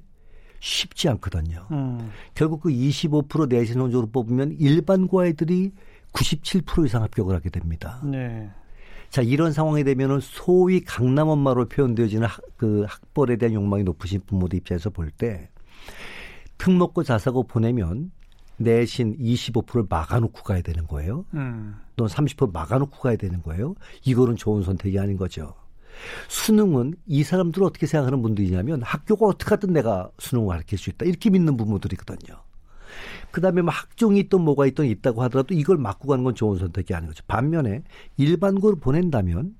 쉽지 0.60 1.10
않거든요. 1.10 1.66
음. 1.70 2.10
결국 2.34 2.62
그 2.62 2.70
25% 2.70 3.48
내신 3.48 3.74
성적으로 3.74 4.10
뽑으면 4.10 4.56
일반고 4.58 5.26
애들이 5.26 5.72
97% 6.14 6.86
이상 6.86 7.02
합격을 7.02 7.34
하게 7.34 7.50
됩니다. 7.50 8.00
네. 8.02 8.50
자, 9.10 9.22
이런 9.22 9.52
상황이 9.52 9.84
되면은 9.84 10.20
소위 10.20 10.80
강남 10.80 11.28
엄마로 11.28 11.66
표현되어지는 11.68 12.26
학, 12.26 12.40
그 12.56 12.84
학벌에 12.88 13.36
대한 13.36 13.54
욕망이 13.54 13.82
높으신 13.84 14.20
부모들 14.26 14.58
입장에서 14.58 14.90
볼 14.90 15.10
때 15.16 15.48
특목고 16.58 17.02
자사고 17.02 17.44
보내면 17.44 18.10
내신 18.58 19.16
25%를 19.18 19.86
막아놓고 19.88 20.42
가야 20.42 20.62
되는 20.62 20.86
거예요. 20.86 21.24
음. 21.34 21.76
또는 21.96 22.08
30% 22.10 22.52
막아놓고 22.52 22.98
가야 23.00 23.16
되는 23.16 23.42
거예요. 23.42 23.74
이거는 24.04 24.36
좋은 24.36 24.62
선택이 24.62 24.98
아닌 24.98 25.16
거죠. 25.16 25.54
수능은 26.28 26.94
이 27.06 27.22
사람들 27.22 27.62
을 27.62 27.66
어떻게 27.66 27.86
생각하는 27.86 28.22
분들이냐면 28.22 28.82
학교가 28.82 29.26
어떻게 29.26 29.50
하든 29.50 29.72
내가 29.72 30.10
수능을 30.18 30.48
가르칠 30.48 30.78
수 30.78 30.90
있다. 30.90 31.06
이렇게 31.06 31.30
믿는 31.30 31.56
부모들이거든요. 31.56 32.45
그 33.36 33.42
다음에 33.42 33.60
뭐 33.60 33.70
학종이 33.70 34.20
있든 34.20 34.40
뭐가 34.40 34.64
있든 34.64 34.86
있다고 34.86 35.22
하더라도 35.24 35.52
이걸 35.52 35.76
막고 35.76 36.08
가는 36.08 36.24
건 36.24 36.34
좋은 36.34 36.56
선택이 36.58 36.94
아닌 36.94 37.08
거죠. 37.08 37.22
반면에 37.28 37.82
일반고를 38.16 38.80
보낸다면 38.80 39.54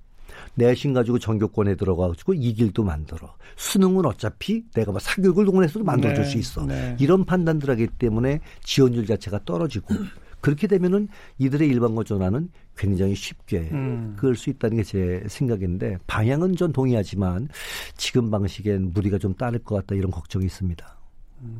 내신 0.55 0.95
가지고 0.95 1.19
전교권에 1.19 1.75
들어가가지고 1.75 2.33
이 2.33 2.55
길도 2.55 2.85
만들어. 2.85 3.35
수능은 3.57 4.07
어차피 4.07 4.65
내가 4.73 4.93
뭐 4.93 4.99
사교육을 4.99 5.45
동원해서도 5.45 5.85
만들어줄 5.85 6.25
네, 6.25 6.31
수 6.31 6.39
있어. 6.39 6.65
네. 6.65 6.97
이런 6.99 7.27
판단들 7.27 7.69
하기 7.69 7.89
때문에 7.99 8.41
지원율 8.65 9.05
자체가 9.05 9.41
떨어지고 9.45 9.95
그렇게 10.41 10.69
되면은 10.69 11.09
이들의 11.37 11.69
일반고 11.69 12.05
전환은 12.05 12.49
굉장히 12.79 13.15
쉽게 13.15 13.69
음. 13.73 14.17
그럴 14.19 14.37
수 14.37 14.49
있다는 14.49 14.79
게 14.79 14.85
제 14.85 15.23
생각인데 15.29 15.99
방향은 16.07 16.57
전 16.57 16.73
동의하지만 16.73 17.51
지금 17.99 18.31
방식엔 18.31 18.95
무리가 18.95 19.19
좀 19.19 19.35
따를 19.35 19.59
것 19.59 19.75
같다 19.75 19.95
이런 19.95 20.11
걱정이 20.11 20.47
있습니다. 20.47 20.96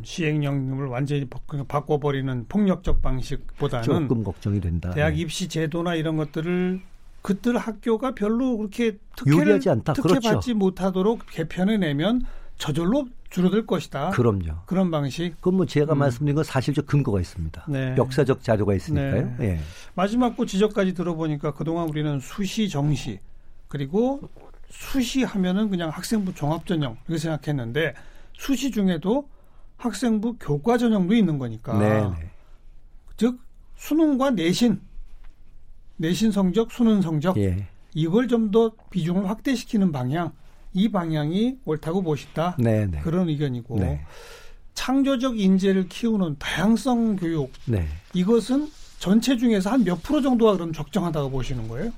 시행령을 0.03 0.87
완전히 0.87 1.27
바- 1.29 1.39
그냥 1.47 1.67
바꿔버리는 1.67 2.47
폭력적 2.49 3.03
방식보다는 3.03 3.85
조금 3.85 4.25
걱정이 4.25 4.61
된다. 4.61 4.91
대학 4.91 5.11
네. 5.15 5.21
입시 5.21 5.49
제도나 5.49 5.95
이런 5.95 6.17
것들을 6.17 6.81
그들 7.23 7.59
학교가 7.59 8.15
별로 8.15 8.57
그렇게 8.57 8.99
특혜를. 9.17 9.59
특혜 9.61 10.03
그렇죠. 10.03 10.21
받지 10.21 10.55
못하도록 10.55 11.27
개편해 11.31 11.77
내면 11.77 12.23
저절로 12.57 13.07
줄어들 13.29 13.67
것이다. 13.67 14.11
그럼요. 14.11 14.61
그런 14.67 14.91
방식. 14.91 15.35
그건 15.41 15.57
뭐 15.57 15.67
제가 15.67 15.93
음. 15.95 15.99
말씀드린 15.99 16.37
건 16.37 16.45
사실적 16.45 16.87
근거가 16.87 17.21
있습니다. 17.21 17.67
네. 17.69 17.95
역사적 17.99 18.43
자료가 18.43 18.75
있으니까요. 18.75 19.35
네. 19.39 19.45
예. 19.47 19.59
마지막 19.95 20.37
고 20.37 20.47
지적까지 20.47 20.95
들어보니까 20.95 21.53
그동안 21.55 21.89
우리는 21.89 22.19
수시 22.21 22.69
정시 22.69 23.19
그리고 23.69 24.21
수시 24.71 25.25
하면은 25.25 25.69
그냥 25.69 25.91
학생부 25.91 26.35
종합 26.35 26.65
전형 26.67 26.97
이렇게 27.09 27.19
생각했는데 27.19 27.95
수시 28.35 28.71
중에도 28.71 29.29
학생부 29.77 30.37
교과 30.39 30.79
전형도 30.79 31.15
있는 31.15 31.39
거니까. 31.39 31.79
네, 31.79 32.01
네. 32.21 32.31
즉 33.17 33.39
수능과 33.77 34.31
내신 34.31 34.81
내신 35.97 36.31
성적, 36.33 36.71
수능 36.73 37.01
성적 37.03 37.37
예. 37.39 37.67
이걸 37.95 38.29
좀 38.29 38.51
더 38.51 38.73
비중을 38.91 39.29
확대시키는 39.29 39.93
방향 39.93 40.33
이 40.75 40.91
방향이 40.91 41.59
옳다고 41.65 42.03
보시다. 42.03 42.57
네, 42.59 42.87
네. 42.87 43.01
그런 43.01 43.29
의견이고 43.29 43.79
네. 43.79 44.05
창조적 44.75 45.39
인재를 45.41 45.89
키우는 45.89 46.37
다양성 46.39 47.17
교육 47.17 47.51
네. 47.65 47.87
이것은 48.13 48.69
전체 48.99 49.37
중에서 49.37 49.71
한 49.71 49.85
몇 49.85 50.03
프로 50.03 50.21
정도가 50.21 50.55
그럼 50.55 50.73
적정하다고 50.73 51.31
보시는 51.31 51.69
거예요? 51.69 51.93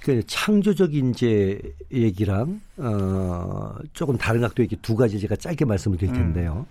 그 0.00 0.22
창조적 0.26 0.94
인재 0.94 1.58
얘기랑 1.92 2.60
어 2.76 3.74
조금 3.92 4.18
다른 4.18 4.40
각도 4.40 4.62
얘기 4.62 4.76
두 4.76 4.96
가지 4.96 5.18
제가 5.18 5.36
짧게 5.36 5.64
말씀을 5.64 5.96
드릴 5.98 6.12
텐데요. 6.12 6.66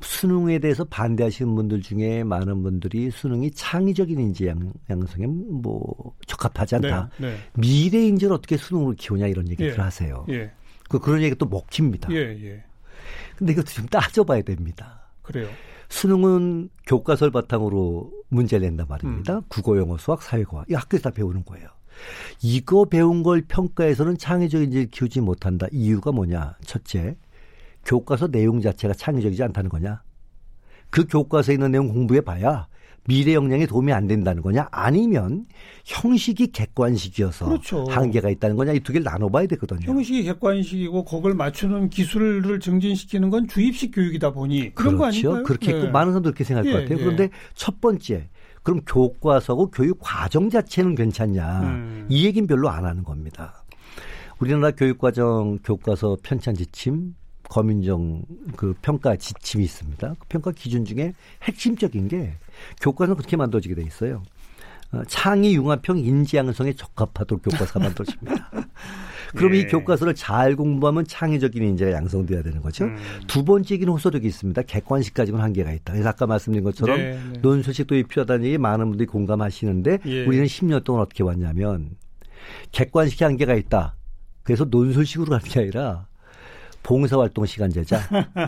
수능에 0.00 0.58
대해서 0.60 0.84
반대하시는 0.84 1.52
분들 1.56 1.82
중에 1.82 2.22
많은 2.24 2.62
분들이 2.62 3.10
수능이 3.10 3.50
창의적인 3.50 4.20
인재 4.20 4.46
양, 4.48 4.72
양성에 4.90 5.26
뭐 5.26 6.14
적합하지 6.26 6.76
않다. 6.76 7.10
네, 7.18 7.30
네. 7.32 7.36
미래 7.54 8.06
인재를 8.06 8.34
어떻게 8.34 8.56
수능으로 8.56 8.94
키우냐 8.96 9.26
이런 9.26 9.48
얘기를 9.48 9.74
예. 9.76 9.80
하세요. 9.80 10.24
예, 10.28 10.52
그 10.88 11.00
그런 11.00 11.20
얘기가 11.22 11.36
또 11.38 11.46
먹힙니다. 11.46 12.12
예, 12.12 12.16
예. 12.44 12.64
근데 13.36 13.54
이것도 13.54 13.66
좀 13.66 13.86
따져봐야 13.86 14.42
됩니다. 14.42 15.00
그래요. 15.22 15.48
수능은 15.88 16.68
교과서를 16.86 17.32
바탕으로 17.32 18.12
문제를 18.28 18.66
낸단 18.68 18.86
말입니다. 18.88 19.36
음. 19.36 19.42
국어, 19.48 19.76
영어, 19.76 19.96
수학, 19.98 20.22
사회과. 20.22 20.64
이 20.68 20.74
학교에서 20.74 21.10
다 21.10 21.14
배우는 21.14 21.44
거예요. 21.44 21.68
이거 22.42 22.84
배운 22.84 23.22
걸 23.22 23.42
평가에서는 23.46 24.18
창의적인 24.18 24.66
인재를 24.66 24.90
키우지 24.90 25.20
못한다. 25.20 25.66
이유가 25.72 26.12
뭐냐? 26.12 26.56
첫째, 26.64 27.16
교과서 27.84 28.28
내용 28.28 28.60
자체가 28.60 28.94
창의적이지 28.94 29.42
않다는 29.42 29.70
거냐? 29.70 30.02
그 30.90 31.06
교과서에 31.06 31.54
있는 31.54 31.72
내용 31.72 31.88
공부해 31.88 32.20
봐야 32.20 32.68
미래 33.08 33.34
역량에 33.34 33.66
도움이 33.66 33.92
안 33.92 34.06
된다는 34.06 34.42
거냐? 34.42 34.68
아니면 34.70 35.44
형식이 35.84 36.48
객관식이어서 36.48 37.46
그렇죠. 37.46 37.84
한계가 37.88 38.30
있다는 38.30 38.56
거냐? 38.56 38.72
이 38.72 38.80
두 38.80 38.92
개를 38.92 39.04
나눠봐야 39.04 39.46
되거든요. 39.48 39.80
형식이 39.92 40.24
객관식이고 40.24 41.04
그걸 41.04 41.34
맞추는 41.34 41.90
기술을 41.90 42.60
증진시키는 42.60 43.30
건 43.30 43.48
주입식 43.48 43.92
교육이다 43.94 44.32
보니 44.32 44.74
그런 44.74 44.96
거 44.96 45.04
그렇죠. 45.04 45.28
아닌가요? 45.30 45.44
그렇게 45.44 45.72
예. 45.72 45.78
있고 45.78 45.90
많은 45.90 46.12
사람도 46.12 46.30
그렇게 46.30 46.44
생각할 46.44 46.68
예, 46.70 46.72
것 46.74 46.80
같아요. 46.82 46.98
예. 46.98 47.02
그런데 47.02 47.30
첫 47.54 47.80
번째, 47.80 48.28
그럼 48.62 48.80
교과서고 48.86 49.70
교육 49.70 49.98
과정 50.00 50.50
자체는 50.50 50.94
괜찮냐? 50.94 51.60
음. 51.62 52.06
이 52.08 52.26
얘기는 52.26 52.46
별로 52.46 52.68
안 52.68 52.84
하는 52.84 53.04
겁니다. 53.04 53.64
우리나라 54.38 54.70
교육과정 54.72 55.58
교과서 55.64 56.16
편찬 56.22 56.54
지침, 56.54 57.14
검인정 57.48 58.22
그 58.56 58.74
평가 58.82 59.16
지침이 59.16 59.64
있습니다. 59.64 60.14
그 60.18 60.26
평가 60.28 60.50
기준 60.50 60.84
중에 60.84 61.12
핵심적인 61.44 62.08
게 62.08 62.34
교과서는 62.80 63.16
그렇게 63.16 63.36
만들어지게 63.36 63.74
돼 63.74 63.82
있어요. 63.82 64.22
어, 64.92 65.02
창의 65.08 65.54
융합형 65.54 65.98
인지 65.98 66.36
양성에 66.36 66.72
적합하도록 66.74 67.42
교과서가 67.42 67.80
만들어집니다. 67.84 68.50
그럼 69.34 69.54
예. 69.54 69.60
이 69.60 69.66
교과서를 69.66 70.14
잘 70.14 70.54
공부하면 70.54 71.04
창의적인 71.04 71.62
인재가 71.62 71.92
양성돼야 71.92 72.42
되는 72.42 72.62
거죠. 72.62 72.84
음. 72.84 72.96
두 73.26 73.44
번째 73.44 73.74
얘기는 73.74 73.92
호소력이 73.92 74.26
있습니다. 74.26 74.62
객관식까지는 74.62 75.40
한계가 75.40 75.72
있다. 75.72 75.92
그래서 75.92 76.08
아까 76.08 76.26
말씀드린 76.26 76.62
것처럼 76.64 76.96
네, 76.96 77.12
네. 77.32 77.38
논술식 77.40 77.88
도입 77.88 78.08
필요하다는 78.08 78.44
얘기 78.44 78.58
많은 78.58 78.88
분들이 78.88 79.06
공감하시는데 79.06 79.98
예. 80.06 80.24
우리는 80.24 80.46
10년 80.46 80.84
동안 80.84 81.02
어떻게 81.02 81.24
왔냐면 81.24 81.96
객관식의 82.70 83.26
한계가 83.26 83.54
있다. 83.54 83.96
그래서 84.44 84.64
논술식으로 84.64 85.30
가는 85.30 85.44
게 85.44 85.60
아니라 85.60 86.06
봉사활동 86.86 87.46
시간 87.46 87.68
제자, 87.70 88.00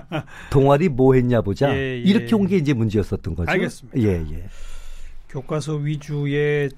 동아리 0.51 0.89
뭐 0.89 1.15
했냐 1.15 1.41
보자. 1.43 1.75
예, 1.75 1.97
예. 1.97 1.99
이렇게 1.99 2.37
온 2.37 2.47
게 2.47 2.57
이제 2.57 2.73
문제였었던 2.73 3.35
거죠. 3.35 3.51
알겠습니다. 3.51 3.99
예, 3.99 4.25
예. 4.33 4.49
교과서 5.29 5.75
위주의 5.75 6.71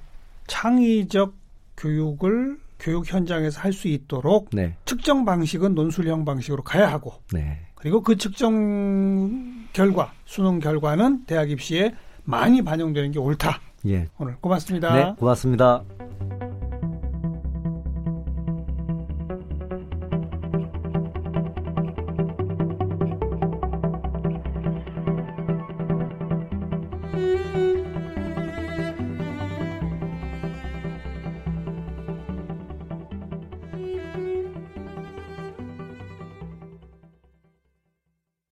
창의적 0.46 1.34
교육을 1.76 2.58
교육 2.78 3.12
현장에서 3.12 3.60
할 3.60 3.74
수 3.74 3.88
있도록 3.88 4.48
네, 4.52 4.74
측정 4.86 5.26
방식은 5.26 5.74
논술형 5.74 6.24
방식으로 6.24 6.62
가야 6.62 6.90
하고 6.90 7.12
네. 7.30 7.58
그리고 7.74 8.00
그 8.02 8.16
측정 8.16 9.66
결과 9.74 10.12
수능 10.24 10.60
결과는 10.60 11.26
대학 11.26 11.50
입시에 11.50 11.94
많이 12.24 12.62
반영되는 12.62 13.12
게 13.12 13.18
옳다. 13.18 13.60
예. 13.86 14.08
오늘 14.18 14.36
고맙습니다. 14.40 14.94
네, 14.94 15.14
고맙습니다. 15.18 15.84